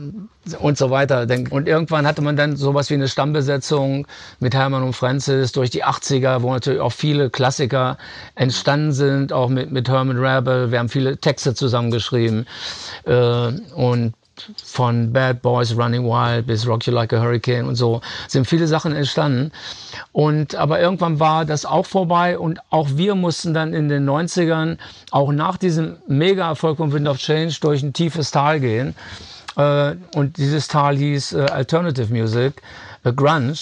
[0.60, 1.28] und so weiter.
[1.50, 4.08] Und irgendwann hatte man dann sowas wie eine Stammbesetzung
[4.40, 7.98] mit Hermann und Francis durch die 80er, wo natürlich auch viele Klassiker
[8.36, 10.72] entstanden sind, auch mit, mit Herman Rabel.
[10.72, 12.46] Wir haben viele Texte zusammengeschrieben.
[13.06, 13.12] Äh,
[13.76, 14.14] und
[14.64, 18.68] von Bad Boys Running Wild bis Rock You Like a Hurricane und so sind viele
[18.68, 19.52] Sachen entstanden.
[20.12, 24.78] Und aber irgendwann war das auch vorbei und auch wir mussten dann in den 90ern
[25.12, 28.96] auch nach diesem Mega-Erfolg von Wind of Change durch ein tiefes Tal gehen.
[29.56, 32.62] Äh, und dieses Tal hieß äh, Alternative Music,
[33.04, 33.54] äh, Grunge,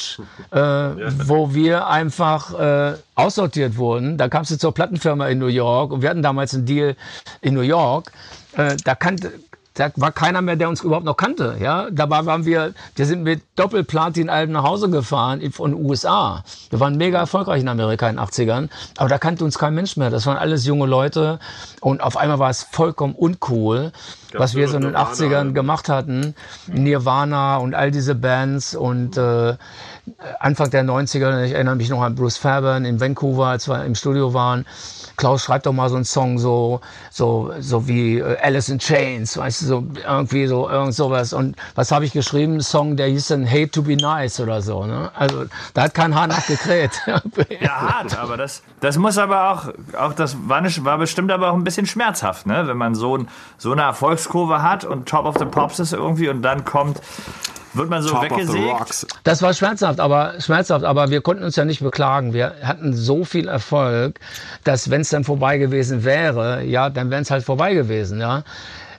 [0.54, 0.96] ja.
[1.28, 4.18] wo wir einfach aussortiert wurden.
[4.18, 6.96] Da kamst du zur Plattenfirma in New York und wir hatten damals einen Deal
[7.42, 8.12] in New York.
[8.56, 9.34] Da kannte,
[9.74, 11.58] da war keiner mehr, der uns überhaupt noch kannte.
[11.60, 16.44] Ja, dabei waren wir, wir sind mit Doppelplatin-Alben nach Hause gefahren von den USA.
[16.70, 19.98] Wir waren mega erfolgreich in Amerika in den 80ern, aber da kannte uns kein Mensch
[19.98, 20.12] mehr.
[20.12, 21.40] Das waren alles junge Leute
[21.82, 23.92] und auf einmal war es vollkommen uncool,
[24.34, 26.36] was wir so in den 80ern gemacht hatten.
[26.68, 29.56] Nirvana und all diese Bands und äh,
[30.40, 33.96] Anfang der 90er, ich erinnere mich noch an Bruce Fairbairn in Vancouver, als wir im
[33.96, 34.66] Studio waren.
[35.16, 39.38] Klaus, schreib doch mal so einen Song, so, so, so wie äh, Alice in Chains,
[39.38, 41.32] weißt du, so irgendwie so, irgend sowas.
[41.32, 42.56] Und was habe ich geschrieben?
[42.56, 45.12] Ein Song, der hieß dann Hate to be nice oder so, ne?
[45.16, 46.92] Also, da hat kein Haar nachgekräht.
[47.62, 51.52] ja, hart, aber das, das muss aber auch, auch das war, nicht, war bestimmt aber
[51.52, 52.68] auch ein bisschen schmerzhaft, ne?
[52.68, 53.26] Wenn man so,
[53.58, 57.00] so eine Erfolgskurve hat und Top of the Pops ist irgendwie und dann kommt
[57.76, 59.08] wird man so Top weggesägt?
[59.24, 62.34] Das war schmerzhaft, aber schmerzhaft, aber wir konnten uns ja nicht beklagen.
[62.34, 64.20] Wir hatten so viel Erfolg,
[64.64, 68.44] dass wenn es dann vorbei gewesen wäre, ja, dann wäre es halt vorbei gewesen, ja.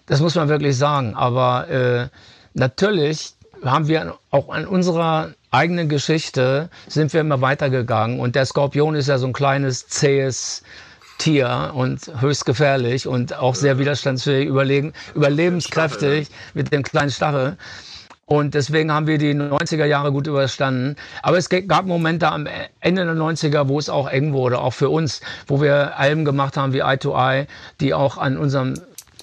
[0.07, 1.14] Das muss man wirklich sagen.
[1.14, 2.09] Aber äh,
[2.53, 8.97] natürlich haben wir auch an unserer eigenen Geschichte sind wir immer weitergegangen und der Skorpion
[8.97, 10.62] ist ja so ein kleines zähes
[11.18, 17.57] Tier und höchst gefährlich und auch sehr widerstandsfähig, überlegen, überlebenskräftig mit dem kleinen Stachel.
[18.27, 20.97] Und deswegen haben wir die 90er Jahre gut überstanden.
[21.22, 22.49] Aber es gab Momente am
[22.81, 26.57] Ende der 90er, wo es auch eng wurde, auch für uns, wo wir Alben gemacht
[26.57, 27.47] haben wie Eye to Eye,
[27.81, 28.75] die auch an unserem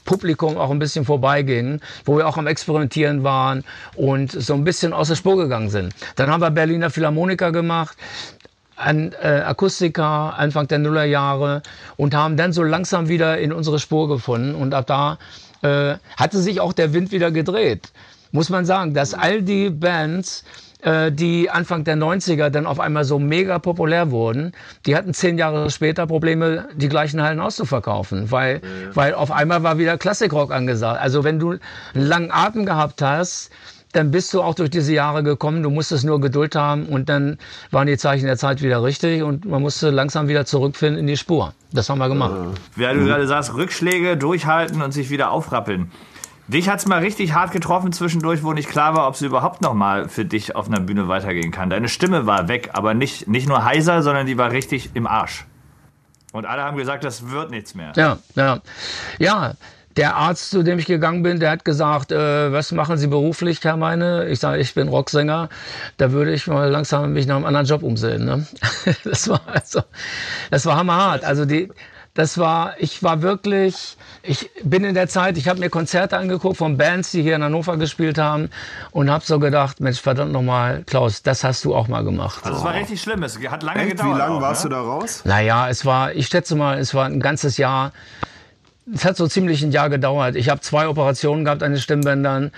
[0.06, 3.64] Publikum auch ein bisschen vorbeigingen, wo wir auch am Experimentieren waren
[3.95, 5.93] und so ein bisschen aus der Spur gegangen sind.
[6.16, 7.97] Dann haben wir Berliner Philharmoniker gemacht,
[8.76, 11.62] an äh, Akustiker Anfang der Nullerjahre
[11.97, 15.18] und haben dann so langsam wieder in unsere Spur gefunden und ab da
[15.62, 17.91] äh, hatte sich auch der Wind wieder gedreht
[18.32, 20.44] muss man sagen, dass all die Bands,
[20.82, 24.54] äh, die Anfang der 90er dann auf einmal so mega populär wurden,
[24.86, 28.96] die hatten zehn Jahre später Probleme, die gleichen Hallen auszuverkaufen, weil, ja.
[28.96, 31.02] weil auf einmal war wieder Klassikrock angesagt.
[31.02, 31.52] Also wenn du
[31.94, 33.52] einen langen Atem gehabt hast,
[33.94, 35.64] dann bist du auch durch diese Jahre gekommen.
[35.64, 37.38] Du musstest nur Geduld haben und dann
[37.72, 41.18] waren die Zeichen der Zeit wieder richtig und man musste langsam wieder zurückfinden in die
[41.18, 41.54] Spur.
[41.74, 42.34] Das haben wir gemacht.
[42.76, 45.92] Wie du gerade sagst, Rückschläge durchhalten und sich wieder aufrappeln.
[46.52, 49.62] Dich hat es mal richtig hart getroffen zwischendurch, wo nicht klar war, ob es überhaupt
[49.62, 51.70] noch mal für dich auf einer Bühne weitergehen kann.
[51.70, 55.45] Deine Stimme war weg, aber nicht, nicht nur heiser, sondern die war richtig im Arsch.
[56.34, 57.93] Und alle haben gesagt, das wird nichts mehr.
[57.95, 58.60] Ja, ja.
[59.18, 59.54] Ja,
[59.95, 63.64] der Arzt, zu dem ich gegangen bin, der hat gesagt, äh, was machen Sie beruflich,
[63.64, 64.28] Herr Meine?
[64.28, 65.47] Ich sage, ich bin Rocksänger.
[65.95, 68.26] Da würde ich mal langsam mich nach einem anderen Job umsehen.
[68.26, 68.45] Ne?
[69.06, 69.84] Das war also,
[70.49, 71.24] das war hammerhart.
[71.24, 71.70] Also die,
[72.14, 76.57] das war, ich war wirklich, ich bin in der Zeit, ich habe mir Konzerte angeguckt
[76.57, 78.49] von Bands, die hier in Hannover gespielt haben
[78.91, 82.41] und habe so gedacht, Mensch, verdammt nochmal, Klaus, das hast du auch mal gemacht.
[82.43, 83.91] Also es war richtig schlimm, es hat lange Echt?
[83.91, 84.16] gedauert.
[84.16, 84.70] Wie lange warst ne?
[84.70, 85.22] du da raus?
[85.24, 87.93] Naja, es war, ich schätze mal, es war ein ganzes Jahr
[88.93, 90.36] es hat so ziemlich ein Jahr gedauert.
[90.36, 92.51] Ich habe zwei Operationen gehabt an den Stimmbändern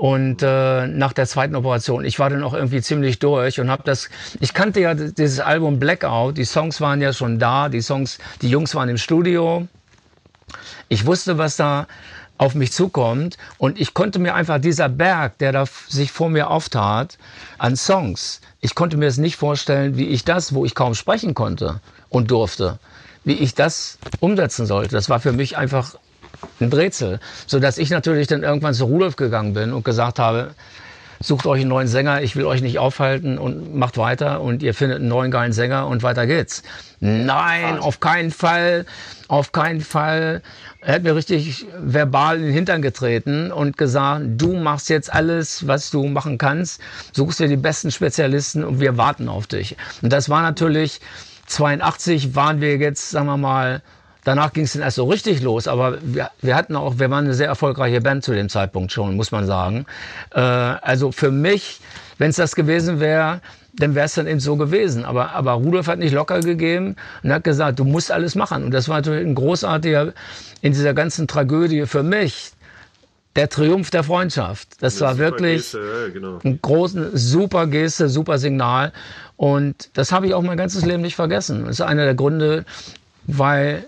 [0.00, 3.82] und äh, nach der zweiten Operation, ich war dann auch irgendwie ziemlich durch und habe
[3.84, 4.08] das.
[4.40, 6.38] Ich kannte ja dieses Album Blackout.
[6.38, 7.68] Die Songs waren ja schon da.
[7.68, 9.68] Die Songs, die Jungs waren im Studio.
[10.88, 11.86] Ich wusste, was da
[12.38, 13.36] auf mich zukommt.
[13.58, 17.18] Und ich konnte mir einfach dieser Berg, der da sich vor mir auftat,
[17.58, 21.34] an Songs, ich konnte mir es nicht vorstellen, wie ich das, wo ich kaum sprechen
[21.34, 22.78] konnte und durfte,
[23.24, 24.96] wie ich das umsetzen sollte.
[24.96, 25.96] Das war für mich einfach
[26.60, 30.54] ein Rätsel, so dass ich natürlich dann irgendwann zu Rudolf gegangen bin und gesagt habe,
[31.22, 34.72] sucht euch einen neuen Sänger, ich will euch nicht aufhalten und macht weiter und ihr
[34.72, 36.62] findet einen neuen geilen Sänger und weiter geht's.
[37.00, 38.86] Nein, auf keinen Fall,
[39.28, 40.42] auf keinen Fall.
[40.80, 45.66] Er hat mir richtig verbal in den Hintern getreten und gesagt, du machst jetzt alles,
[45.66, 46.80] was du machen kannst,
[47.12, 49.76] suchst dir die besten Spezialisten und wir warten auf dich.
[50.00, 51.00] Und das war natürlich,
[51.46, 53.82] 82 waren wir jetzt, sagen wir mal,
[54.30, 57.24] Danach ging es dann erst so richtig los, aber wir, wir hatten auch, wir waren
[57.24, 59.86] eine sehr erfolgreiche Band zu dem Zeitpunkt schon, muss man sagen.
[60.32, 61.80] Äh, also für mich,
[62.18, 63.40] wenn es das gewesen wäre,
[63.72, 65.04] dann wäre es dann eben so gewesen.
[65.04, 68.62] Aber, aber Rudolf hat nicht locker gegeben und hat gesagt, du musst alles machen.
[68.62, 70.12] Und das war natürlich ein großartiger,
[70.62, 72.52] in dieser ganzen Tragödie für mich,
[73.34, 74.68] der Triumph der Freundschaft.
[74.78, 76.38] Das, das war wirklich Geste, ja, genau.
[76.44, 78.92] ein großen, super Geste, super Signal.
[79.36, 81.64] Und das habe ich auch mein ganzes Leben nicht vergessen.
[81.64, 82.64] Das ist einer der Gründe,
[83.26, 83.86] weil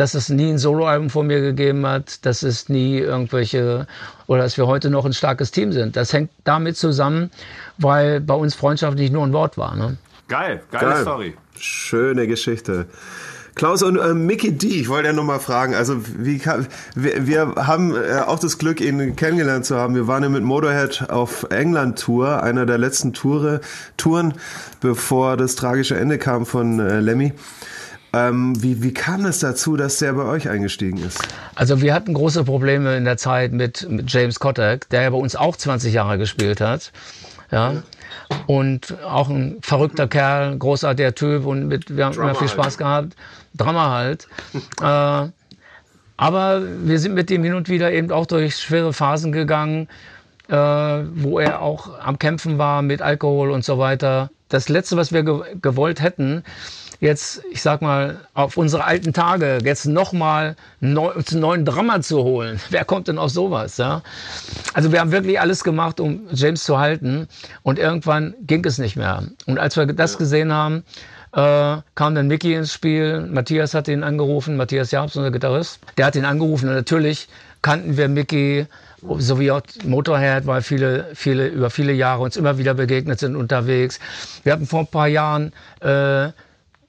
[0.00, 3.86] dass es nie ein Soloalbum von mir gegeben hat, dass es nie irgendwelche
[4.26, 5.94] oder dass wir heute noch ein starkes Team sind.
[5.94, 7.30] Das hängt damit zusammen,
[7.76, 9.76] weil bei uns Freundschaft nicht nur ein Wort war.
[9.76, 9.98] Ne?
[10.28, 11.02] Geil, geile Geil.
[11.02, 11.36] Story.
[11.58, 12.86] Schöne Geschichte.
[13.56, 17.26] Klaus und äh, Mickey D, ich wollte ja noch mal fragen, also wie kann, wir,
[17.26, 19.94] wir haben äh, auch das Glück, ihn kennengelernt zu haben.
[19.94, 23.60] Wir waren ja mit Motorhead auf England-Tour, einer der letzten Toure,
[23.98, 24.32] Touren,
[24.80, 27.34] bevor das tragische Ende kam von äh, Lemmy.
[28.12, 31.22] Ähm, wie, wie kam es dazu, dass der bei euch eingestiegen ist?
[31.54, 35.16] Also wir hatten große Probleme in der Zeit mit, mit James Kotak, der ja bei
[35.16, 36.92] uns auch 20 Jahre gespielt hat.
[37.52, 37.82] Ja.
[38.46, 42.78] Und auch ein verrückter Kerl, großartiger Typ und mit, wir haben immer viel Spaß halt.
[42.78, 43.16] gehabt.
[43.54, 44.28] Drama halt.
[44.80, 45.30] äh,
[46.16, 49.88] aber wir sind mit ihm hin und wieder eben auch durch schwere Phasen gegangen,
[50.48, 54.30] äh, wo er auch am Kämpfen war mit Alkohol und so weiter.
[54.48, 56.44] Das Letzte, was wir ge gewollt hätten,
[57.00, 62.22] jetzt, ich sag mal, auf unsere alten Tage jetzt nochmal neu, einen neuen Drama zu
[62.22, 62.60] holen.
[62.70, 63.78] Wer kommt denn auf sowas?
[63.78, 64.02] Ja?
[64.74, 67.26] Also wir haben wirklich alles gemacht, um James zu halten
[67.62, 69.24] und irgendwann ging es nicht mehr.
[69.46, 70.84] Und als wir das gesehen haben,
[71.32, 73.20] äh, kam dann Mickey ins Spiel.
[73.20, 75.78] Matthias hat ihn angerufen, Matthias Jabs, unser Gitarrist.
[75.96, 77.28] Der hat ihn angerufen und natürlich
[77.62, 78.66] kannten wir Mickey
[79.18, 83.36] so wie auch Motorhead, weil viele, viele über viele Jahre uns immer wieder begegnet sind
[83.36, 83.98] unterwegs.
[84.42, 86.28] Wir hatten vor ein paar Jahren äh,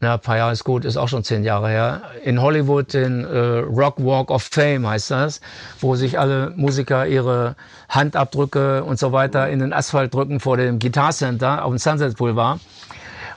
[0.02, 3.24] na, ein paar Jahre ist gut, ist auch schon zehn Jahre her, in Hollywood den
[3.24, 5.42] äh, Rock Walk of Fame heißt das,
[5.80, 7.56] wo sich alle Musiker ihre
[7.88, 12.18] Handabdrücke und so weiter in den Asphalt drücken vor dem Guitar Center auf dem Sunset
[12.18, 12.60] Boulevard.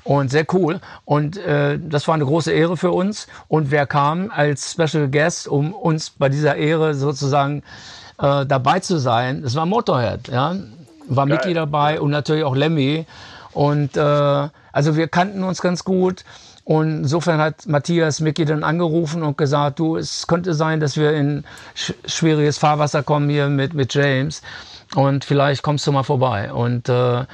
[0.05, 0.81] Und sehr cool.
[1.05, 3.27] Und äh, das war eine große Ehre für uns.
[3.49, 7.63] Und wer kam als Special Guest, um uns bei dieser Ehre sozusagen
[8.19, 9.43] äh, dabei zu sein?
[9.43, 10.57] Das war Motorhead, ja.
[11.09, 11.37] War Geil.
[11.37, 13.07] Mickey dabei und natürlich auch Lemmy.
[13.53, 14.01] Und äh,
[14.73, 16.25] also wir kannten uns ganz gut.
[16.65, 21.13] Und insofern hat Matthias Mickey dann angerufen und gesagt, du, es könnte sein, dass wir
[21.13, 21.45] in
[21.75, 24.41] sch schwieriges Fahrwasser kommen hier mit, mit James
[24.95, 26.53] und vielleicht kommst du mal vorbei.
[26.53, 27.25] Und äh,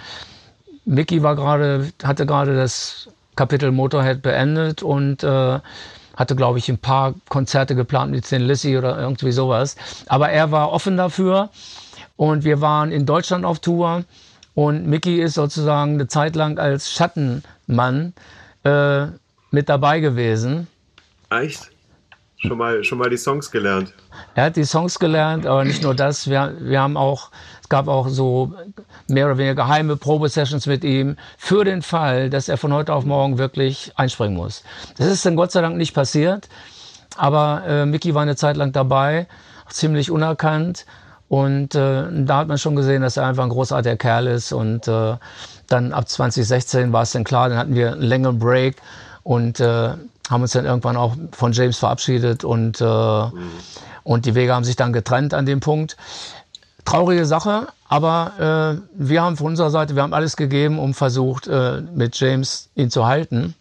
[0.85, 5.61] Mickey war gerade, hatte gerade das Kapitel Motorhead beendet und äh,
[6.16, 9.76] hatte, glaube ich, ein paar Konzerte geplant mit Thin Lizzy oder irgendwie sowas.
[10.07, 11.51] Aber er war offen dafür
[12.16, 14.05] und wir waren in Deutschland auf Tour
[14.55, 18.12] und Mickey ist sozusagen eine Zeit lang als Schattenmann
[18.64, 19.07] äh,
[19.51, 20.66] mit dabei gewesen.
[21.30, 21.70] Echt?
[22.38, 23.92] Schon mal, schon mal die Songs gelernt?
[24.34, 26.28] Er hat die Songs gelernt, aber nicht nur das.
[26.28, 27.30] Wir, wir haben auch,
[27.61, 28.55] es gab auch so
[29.09, 33.05] mehr oder weniger geheime Probesessions mit ihm für den Fall, dass er von heute auf
[33.05, 34.64] morgen wirklich einspringen muss.
[34.96, 36.48] Das ist dann Gott sei Dank nicht passiert,
[37.16, 39.26] aber äh, Mickey war eine Zeit lang dabei,
[39.68, 40.86] ziemlich unerkannt.
[41.28, 44.51] Und äh, da hat man schon gesehen, dass er einfach ein großartiger Kerl ist.
[44.53, 45.16] Und äh,
[45.68, 48.76] dann ab 2016 war es dann klar, dann hatten wir einen längeren Break
[49.23, 49.95] und äh,
[50.31, 53.51] haben uns dann irgendwann auch von James verabschiedet und, äh, mhm.
[54.05, 55.97] und die Wege haben sich dann getrennt an dem Punkt.
[56.85, 61.47] Traurige Sache, aber äh, wir haben von unserer Seite, wir haben alles gegeben, um versucht,
[61.47, 63.55] äh, mit James ihn zu halten.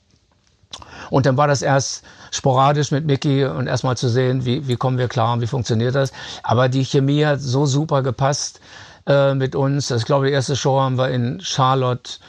[1.10, 4.98] Und dann war das erst sporadisch mit Mickey und erstmal zu sehen, wie, wie kommen
[4.98, 6.12] wir klar und wie funktioniert das.
[6.44, 8.60] Aber die Chemie hat so super gepasst
[9.08, 9.90] äh, mit uns.
[9.92, 12.20] Ich glaube, die erste Show haben wir in Charlotte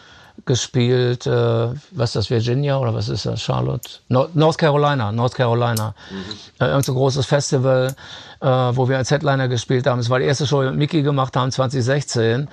[0.47, 3.89] gespielt, äh, was ist das, Virginia oder was ist das, Charlotte?
[4.09, 5.95] No North Carolina, North Carolina.
[6.11, 6.65] Mhm.
[6.65, 7.95] Äh, irgend so ein großes Festival,
[8.41, 9.99] äh, wo wir als Headliner gespielt haben.
[9.99, 12.49] Es war die erste Show, die wir mit Mickey gemacht haben, 2016.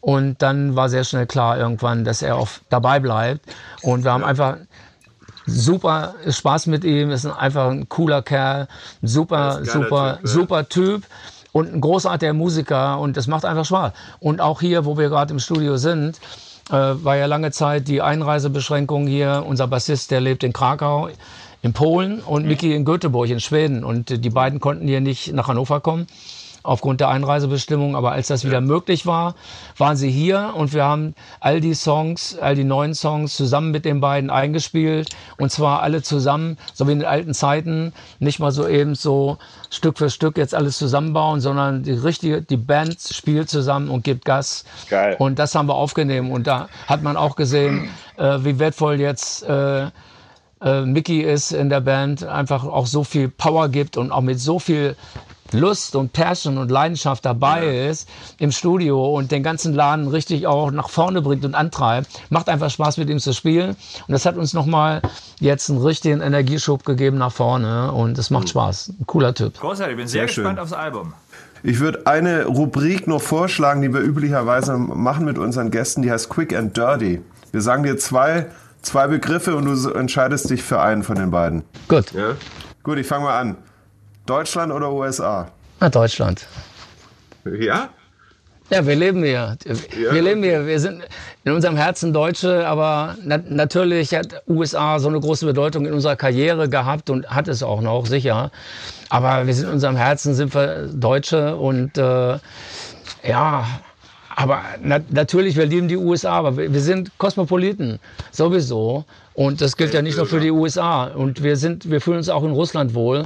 [0.00, 3.46] Und dann war sehr schnell klar irgendwann, dass er auch dabei bleibt.
[3.82, 4.56] Und wir haben einfach
[5.46, 8.68] super Spaß mit ihm, ist einfach ein cooler Kerl,
[9.02, 11.06] ein super, super, typ, super Typ
[11.52, 13.92] und ein großartiger Musiker und das macht einfach Spaß.
[14.20, 16.18] Und auch hier, wo wir gerade im Studio sind,
[16.70, 19.44] äh, war ja lange Zeit die Einreisebeschränkung hier.
[19.46, 21.08] Unser Bassist, der lebt in Krakau
[21.62, 23.84] in Polen und Mickey in Göteborg in Schweden.
[23.84, 26.06] Und äh, die beiden konnten hier nicht nach Hannover kommen
[26.62, 27.96] aufgrund der Einreisebestimmung.
[27.96, 29.34] Aber als das wieder möglich war,
[29.76, 33.84] waren sie hier und wir haben all die Songs, all die neuen Songs zusammen mit
[33.84, 38.52] den beiden eingespielt und zwar alle zusammen, so wie in den alten Zeiten, nicht mal
[38.52, 39.38] so eben so
[39.70, 44.24] Stück für Stück jetzt alles zusammenbauen, sondern die richtige, die Band spielt zusammen und gibt
[44.24, 44.64] Gas.
[44.88, 45.16] Geil.
[45.18, 49.42] Und das haben wir aufgenommen und da hat man auch gesehen, äh, wie wertvoll jetzt
[49.44, 49.88] äh,
[50.62, 54.40] äh, Mickey ist in der Band, einfach auch so viel Power gibt und auch mit
[54.40, 54.96] so viel
[55.52, 60.70] Lust und Passion und Leidenschaft dabei ist im Studio und den ganzen Laden richtig auch
[60.70, 62.08] nach vorne bringt und antreibt.
[62.30, 65.02] Macht einfach Spaß mit ihm zu spielen und das hat uns nochmal
[65.40, 68.92] jetzt einen richtigen Energieschub gegeben nach vorne und es macht Spaß.
[69.00, 69.58] Ein cooler Typ.
[69.60, 70.44] Großartig, ich bin sehr, Sehr schön.
[70.44, 71.12] gespannt aufs Album.
[71.64, 76.28] Ich würde eine Rubrik noch vorschlagen, die wir üblicherweise machen mit unseren Gästen, die heißt
[76.28, 77.20] Quick and Dirty.
[77.52, 78.46] Wir sagen dir zwei,
[78.80, 81.62] zwei Begriffe und du entscheidest dich für einen von den beiden.
[81.86, 82.34] Gut, Ja?
[82.82, 83.56] Gut, ich fange mal an.
[84.26, 85.50] Deutschland oder USA?
[85.82, 86.46] na Deutschland.
[87.44, 87.88] Ja?
[88.70, 89.56] Ja, wir leben hier.
[89.64, 90.64] Wir leben hier.
[90.64, 91.02] Wir sind
[91.44, 96.16] in unserem Herzen Deutsche, aber na natürlich hat USA so eine große Bedeutung in unserer
[96.16, 98.52] Karriere gehabt und hat es auch noch, sicher.
[99.10, 102.38] Aber wir sind in unserem Herzen sind wir Deutsche und äh,
[103.24, 103.66] ja,
[104.36, 107.98] aber na natürlich, wir lieben die USA, aber wir, wir sind Kosmopoliten,
[108.30, 109.04] sowieso.
[109.34, 111.04] Und das gilt ja nicht nur für die USA.
[111.04, 113.24] Und wir sind, wir fühlen uns auch in Russland wohl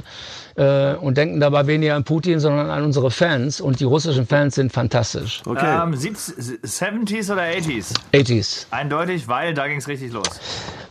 [0.55, 3.59] äh, und denken dabei weniger an Putin, sondern an unsere Fans.
[3.59, 5.41] Und die russischen Fans sind fantastisch.
[5.45, 5.83] Okay.
[5.83, 7.93] Ähm, 70, 70s oder 80s?
[8.13, 8.65] 80s.
[8.71, 10.29] Eindeutig, weil da ging es richtig los.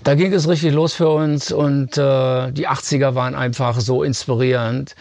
[0.05, 4.95] Da ging es richtig los für uns und äh, die 80er waren einfach so inspirierend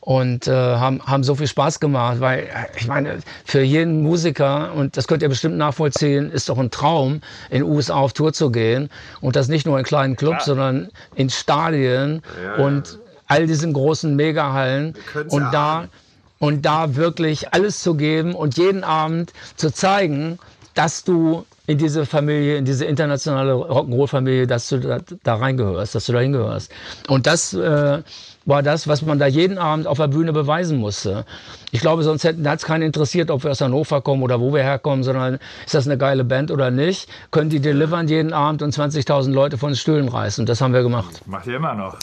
[0.00, 4.96] und äh, haben, haben so viel Spaß gemacht, weil ich meine, für jeden Musiker, und
[4.96, 7.20] das könnt ihr bestimmt nachvollziehen, ist doch ein Traum,
[7.50, 8.88] in den USA auf Tour zu gehen.
[9.20, 12.22] Und das nicht nur in kleinen Clubs, sondern in Stadien.
[12.42, 14.94] Ja, und all diesen großen Megahallen.
[15.28, 15.90] Und da erahnen.
[16.38, 20.38] und da wirklich alles zu geben und jeden Abend zu zeigen,
[20.74, 26.06] dass du in diese Familie, in diese internationale Rock'n'Roll-Familie, dass du da, da reingehörst, dass
[26.06, 26.72] du da hingehörst.
[27.06, 28.02] Und das äh,
[28.46, 31.24] war das, was man da jeden Abend auf der Bühne beweisen musste.
[31.70, 34.62] Ich glaube, sonst hätte es keinen interessiert, ob wir aus Hannover kommen oder wo wir
[34.62, 37.08] herkommen, sondern ist das eine geile Band oder nicht?
[37.30, 40.42] Können die delivern jeden Abend und 20.000 Leute von den Stühlen reißen?
[40.42, 41.20] Und das haben wir gemacht.
[41.26, 41.96] Macht ihr immer noch.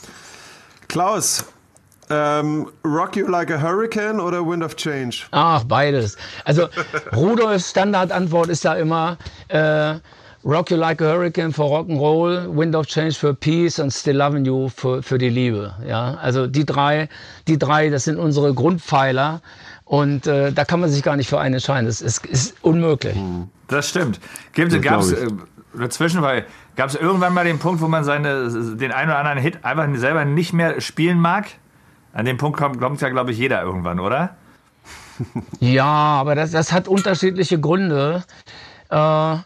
[0.87, 1.45] Klaus,
[2.09, 5.23] ähm, Rock You Like a Hurricane oder Wind of Change?
[5.31, 6.17] Ach, beides.
[6.45, 6.69] Also
[7.15, 9.17] Rudolfs Standardantwort ist da immer
[9.49, 9.95] äh,
[10.43, 14.45] Rock You Like a Hurricane für Rock'n'Roll, Wind of Change für Peace und Still Loving
[14.45, 15.73] You für, für die Liebe.
[15.85, 17.09] Ja, also die drei,
[17.47, 19.41] die drei, das sind unsere Grundpfeiler
[19.85, 21.85] und äh, da kann man sich gar nicht für einen entscheiden.
[21.85, 23.17] Das ist, ist unmöglich.
[23.67, 24.19] Das stimmt.
[24.53, 25.13] Gibt, glaub ich.
[25.13, 25.27] äh,
[25.77, 29.39] dazwischen, weil gab es irgendwann mal den Punkt, wo man seine, den einen oder anderen
[29.39, 31.47] Hit einfach selber nicht mehr spielen mag?
[32.13, 34.35] An den Punkt kommt, kommt ja, glaube ich, jeder irgendwann, oder?
[35.59, 38.23] Ja, aber das, das hat unterschiedliche Gründe.
[38.89, 39.37] Äh,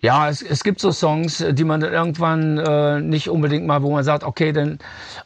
[0.00, 3.92] ja, es, es gibt so Songs, die man dann irgendwann äh, nicht unbedingt mal, wo
[3.92, 4.78] man sagt, okay, dann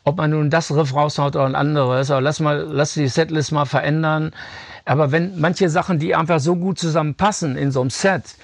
[0.03, 3.53] ob man nun das Riff raushaut oder ein anderes, aber lass mal, lass die Setlist
[3.53, 4.33] mal verändern.
[4.85, 8.35] Aber wenn manche Sachen, die einfach so gut zusammenpassen in so einem Set,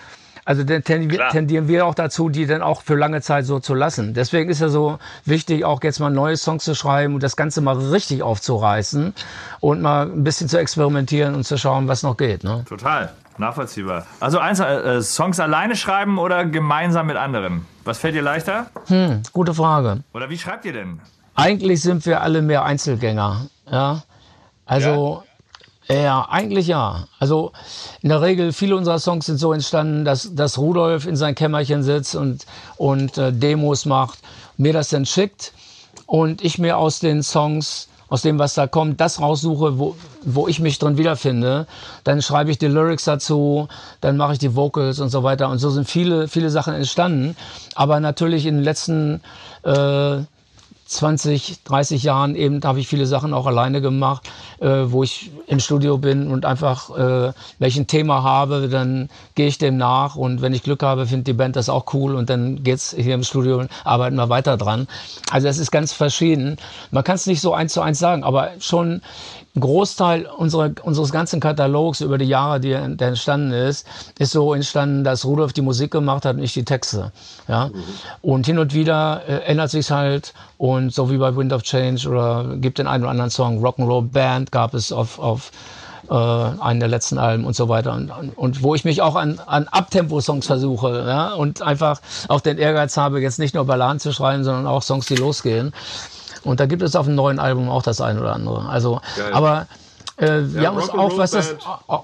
[0.51, 4.14] also dann tendieren, wir auch dazu, die dann auch für lange Zeit so zu lassen.
[4.14, 7.61] Deswegen ist ja so wichtig, auch jetzt mal neue Songs zu schreiben und das Ganze
[7.61, 9.14] mal richtig aufzureißen
[9.61, 12.42] und mal ein bisschen zu experimentieren und zu schauen, was noch geht.
[12.42, 12.64] Ne?
[12.68, 13.12] Total.
[13.38, 14.07] Nachvollziehbar.
[14.18, 17.64] Also eins, äh, Songs alleine schreiben oder gemeinsam mit anderen?
[17.84, 18.66] Was fällt dir leichter?
[19.32, 20.03] Gute Frage.
[20.14, 21.01] Oder wie schreibt ihr denn?
[21.36, 23.46] Eigentlich sind wir alle mehr Einzelgänger.
[23.70, 24.03] Ja?
[24.66, 25.30] Also, ja?
[25.91, 27.07] Eigentlich ja.
[27.18, 27.51] Also,
[28.01, 31.82] in der Regel, viele unserer Songs sind so entstanden, dass, dass Rudolf in sein Kämmerchen
[31.82, 34.20] sitzt und, und äh, Demos macht,
[34.57, 35.53] mir das dann schickt
[36.07, 40.47] und ich mir aus den Songs, aus dem, was da kommt, das raussuche, wo, wo
[40.47, 41.66] ich mich drin wiederfinde.
[42.05, 43.66] Dann schreibe ich die Lyrics dazu,
[44.01, 45.49] dann mache ich die Vocals und so weiter.
[45.49, 47.36] Und so sind viele, viele Sachen entstanden.
[47.74, 49.22] Aber natürlich in den letzten
[49.64, 50.18] äh,
[50.91, 54.28] 20, 30 Jahren eben habe ich viele Sachen auch alleine gemacht,
[54.59, 59.59] äh, wo ich im Studio bin und einfach, äh, welchen Thema habe, dann gehe ich
[59.59, 62.64] dem nach und wenn ich Glück habe, findet die Band das auch cool und dann
[62.64, 64.88] geht's hier im Studio und arbeiten wir weiter dran.
[65.30, 66.57] Also es ist ganz verschieden.
[66.91, 69.01] Man kann es nicht so eins zu eins sagen, aber schon
[69.59, 73.86] Großteil unserer, unseres ganzen Katalogs über die Jahre, die der entstanden ist,
[74.18, 77.11] ist so entstanden, dass Rudolf die Musik gemacht hat und ich die Texte.
[77.48, 77.66] Ja?
[77.66, 77.82] Mhm.
[78.22, 82.09] Und hin und wieder äh, ändert sich's halt und so wie bei Wind of Change
[82.09, 85.51] oder gibt den einen oder anderen Song, Rock'n'Roll Band gab es auf, auf
[86.09, 87.94] äh, einen der letzten Alben und so weiter.
[87.94, 91.34] Und, und wo ich mich auch an, an Abtempo-Songs versuche ja?
[91.34, 95.07] und einfach auch den Ehrgeiz habe, jetzt nicht nur Balladen zu schreiben, sondern auch Songs,
[95.07, 95.72] die losgehen.
[96.43, 98.68] Und da gibt es auf dem neuen Album auch das eine oder andere.
[98.68, 99.32] Also, Geil.
[99.32, 99.66] aber
[100.16, 101.55] äh, ja, wir haben uns auch, was das,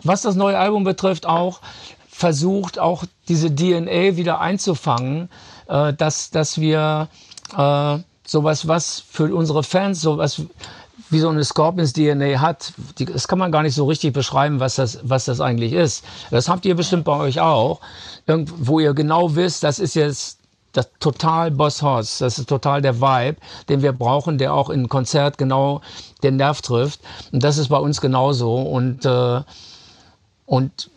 [0.02, 1.60] was das neue Album betrifft, auch
[2.08, 5.28] versucht, auch diese DNA wieder einzufangen,
[5.68, 7.08] äh, dass, dass wir
[7.56, 10.42] äh, sowas, was für unsere Fans sowas
[11.10, 14.60] wie so eine Scorpions DNA hat, die, das kann man gar nicht so richtig beschreiben,
[14.60, 16.04] was das, was das eigentlich ist.
[16.30, 17.80] Das habt ihr bestimmt bei euch auch,
[18.26, 20.38] wo ihr genau wisst, das ist jetzt
[20.76, 23.36] das total Boss Horse, das ist total der Vibe,
[23.68, 25.80] den wir brauchen, der auch in Konzert genau
[26.22, 27.00] den Nerv trifft.
[27.32, 28.54] Und das ist bei uns genauso.
[28.56, 29.40] Und, äh,
[30.44, 30.90] und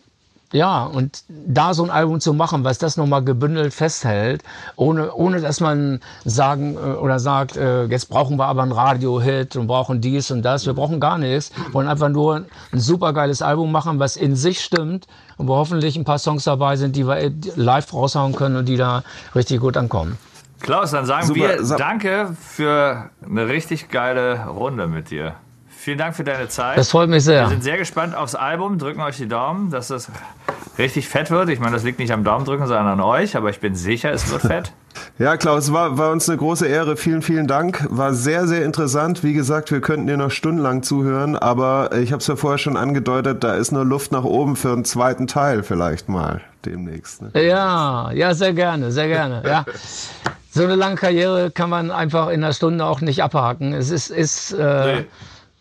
[0.52, 4.42] ja, und da so ein Album zu machen, was das nochmal gebündelt festhält,
[4.76, 9.56] ohne, ohne dass man sagen äh, oder sagt, äh, jetzt brauchen wir aber einen Radio-Hit
[9.56, 10.66] und brauchen dies und das.
[10.66, 11.52] Wir brauchen gar nichts.
[11.54, 15.96] Wir wollen einfach nur ein supergeiles Album machen, was in sich stimmt und wo hoffentlich
[15.96, 19.76] ein paar Songs dabei sind, die wir live raushauen können und die da richtig gut
[19.76, 20.18] ankommen.
[20.60, 21.40] Klaus, dann sagen Super.
[21.40, 25.36] wir Danke für eine richtig geile Runde mit dir.
[25.80, 26.76] Vielen Dank für deine Zeit.
[26.76, 27.44] Das freut mich sehr.
[27.44, 30.10] Wir sind sehr gespannt aufs Album, drücken euch die Daumen, dass das
[30.76, 31.48] richtig fett wird.
[31.48, 34.30] Ich meine, das liegt nicht am Daumendrücken, sondern an euch, aber ich bin sicher, es
[34.30, 34.72] wird fett.
[35.18, 36.96] Ja, Klaus, war, war uns eine große Ehre.
[36.96, 37.86] Vielen, vielen Dank.
[37.90, 39.22] War sehr, sehr interessant.
[39.22, 42.76] Wie gesagt, wir könnten dir noch stundenlang zuhören, aber ich habe es ja vorher schon
[42.76, 47.22] angedeutet, da ist nur Luft nach oben für einen zweiten Teil vielleicht mal demnächst.
[47.22, 47.30] Ne?
[47.34, 49.42] Ja, ja, sehr gerne, sehr gerne.
[49.46, 49.64] Ja.
[50.50, 53.72] So eine lange Karriere kann man einfach in einer Stunde auch nicht abhaken.
[53.72, 55.06] Es ist, ist äh, nee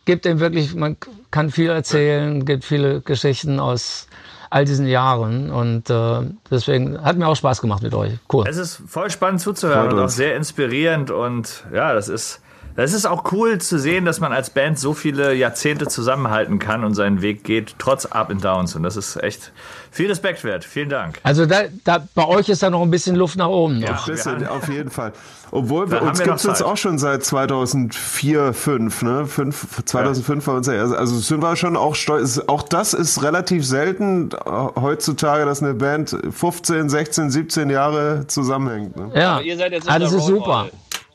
[0.09, 0.97] gibt ihm wirklich, man
[1.29, 4.07] kann viel erzählen, gibt viele Geschichten aus
[4.49, 8.13] all diesen Jahren und äh, deswegen hat mir auch Spaß gemacht mit euch.
[8.33, 8.43] Cool.
[8.47, 12.41] Es ist voll spannend zuzuhören und auch sehr inspirierend und ja, das ist
[12.75, 16.85] es ist auch cool zu sehen, dass man als Band so viele Jahrzehnte zusammenhalten kann
[16.85, 18.73] und seinen Weg geht, trotz Up and Downs.
[18.75, 19.51] Und das ist echt
[19.91, 20.63] viel Respekt wert.
[20.63, 21.19] Vielen Dank.
[21.23, 23.81] Also da, da, bei euch ist da noch ein bisschen Luft nach oben.
[23.81, 25.11] Ja, bisschen, auf jeden Fall.
[25.51, 29.25] Obwohl wir uns gibt es uns auch schon seit 2004, 5, ne?
[29.25, 30.47] 5, 2005 ja.
[30.47, 30.97] war unser erster.
[30.97, 32.39] Also sind wir schon auch stolz.
[32.47, 38.95] Auch das ist relativ selten heutzutage, dass eine Band 15, 16, 17 Jahre zusammenhängt.
[38.95, 39.11] Ne?
[39.15, 40.63] Ja, Aber ihr seid jetzt ah, das ist super.
[40.63, 40.71] Model.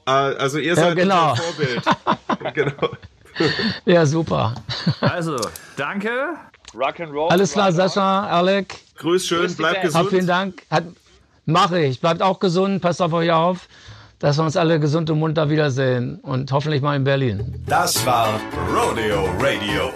[0.06, 1.30] Ah, also ihr seid ja, genau.
[1.30, 2.54] unser Vorbild.
[2.54, 2.88] genau.
[3.84, 4.54] Ja, super.
[5.00, 5.36] Also,
[5.76, 6.10] danke.
[6.74, 7.30] Rock'n'Roll.
[7.30, 8.76] Alles klar, Sascha, Alec.
[8.98, 10.04] Grüß schön, Grüß bleibt gesund.
[10.04, 10.62] Hab vielen Dank.
[10.70, 10.84] Hat,
[11.46, 12.00] mache ich.
[12.00, 13.68] Bleibt auch gesund, passt auf euch auf,
[14.24, 17.62] dass wir uns alle gesund und munter wiedersehen und hoffentlich mal in Berlin.
[17.66, 18.40] Das war
[18.72, 19.90] Rodeo Radio.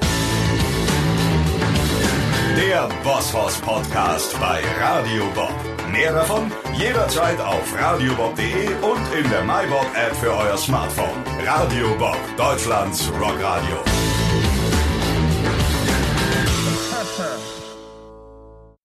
[2.54, 5.54] Der Bosshaus Podcast bei Radio Bob.
[5.90, 11.24] Mehr davon jederzeit auf radiobob.de und in der MyBob App für euer Smartphone.
[11.46, 13.82] Radio Bob, Deutschlands Rockradio.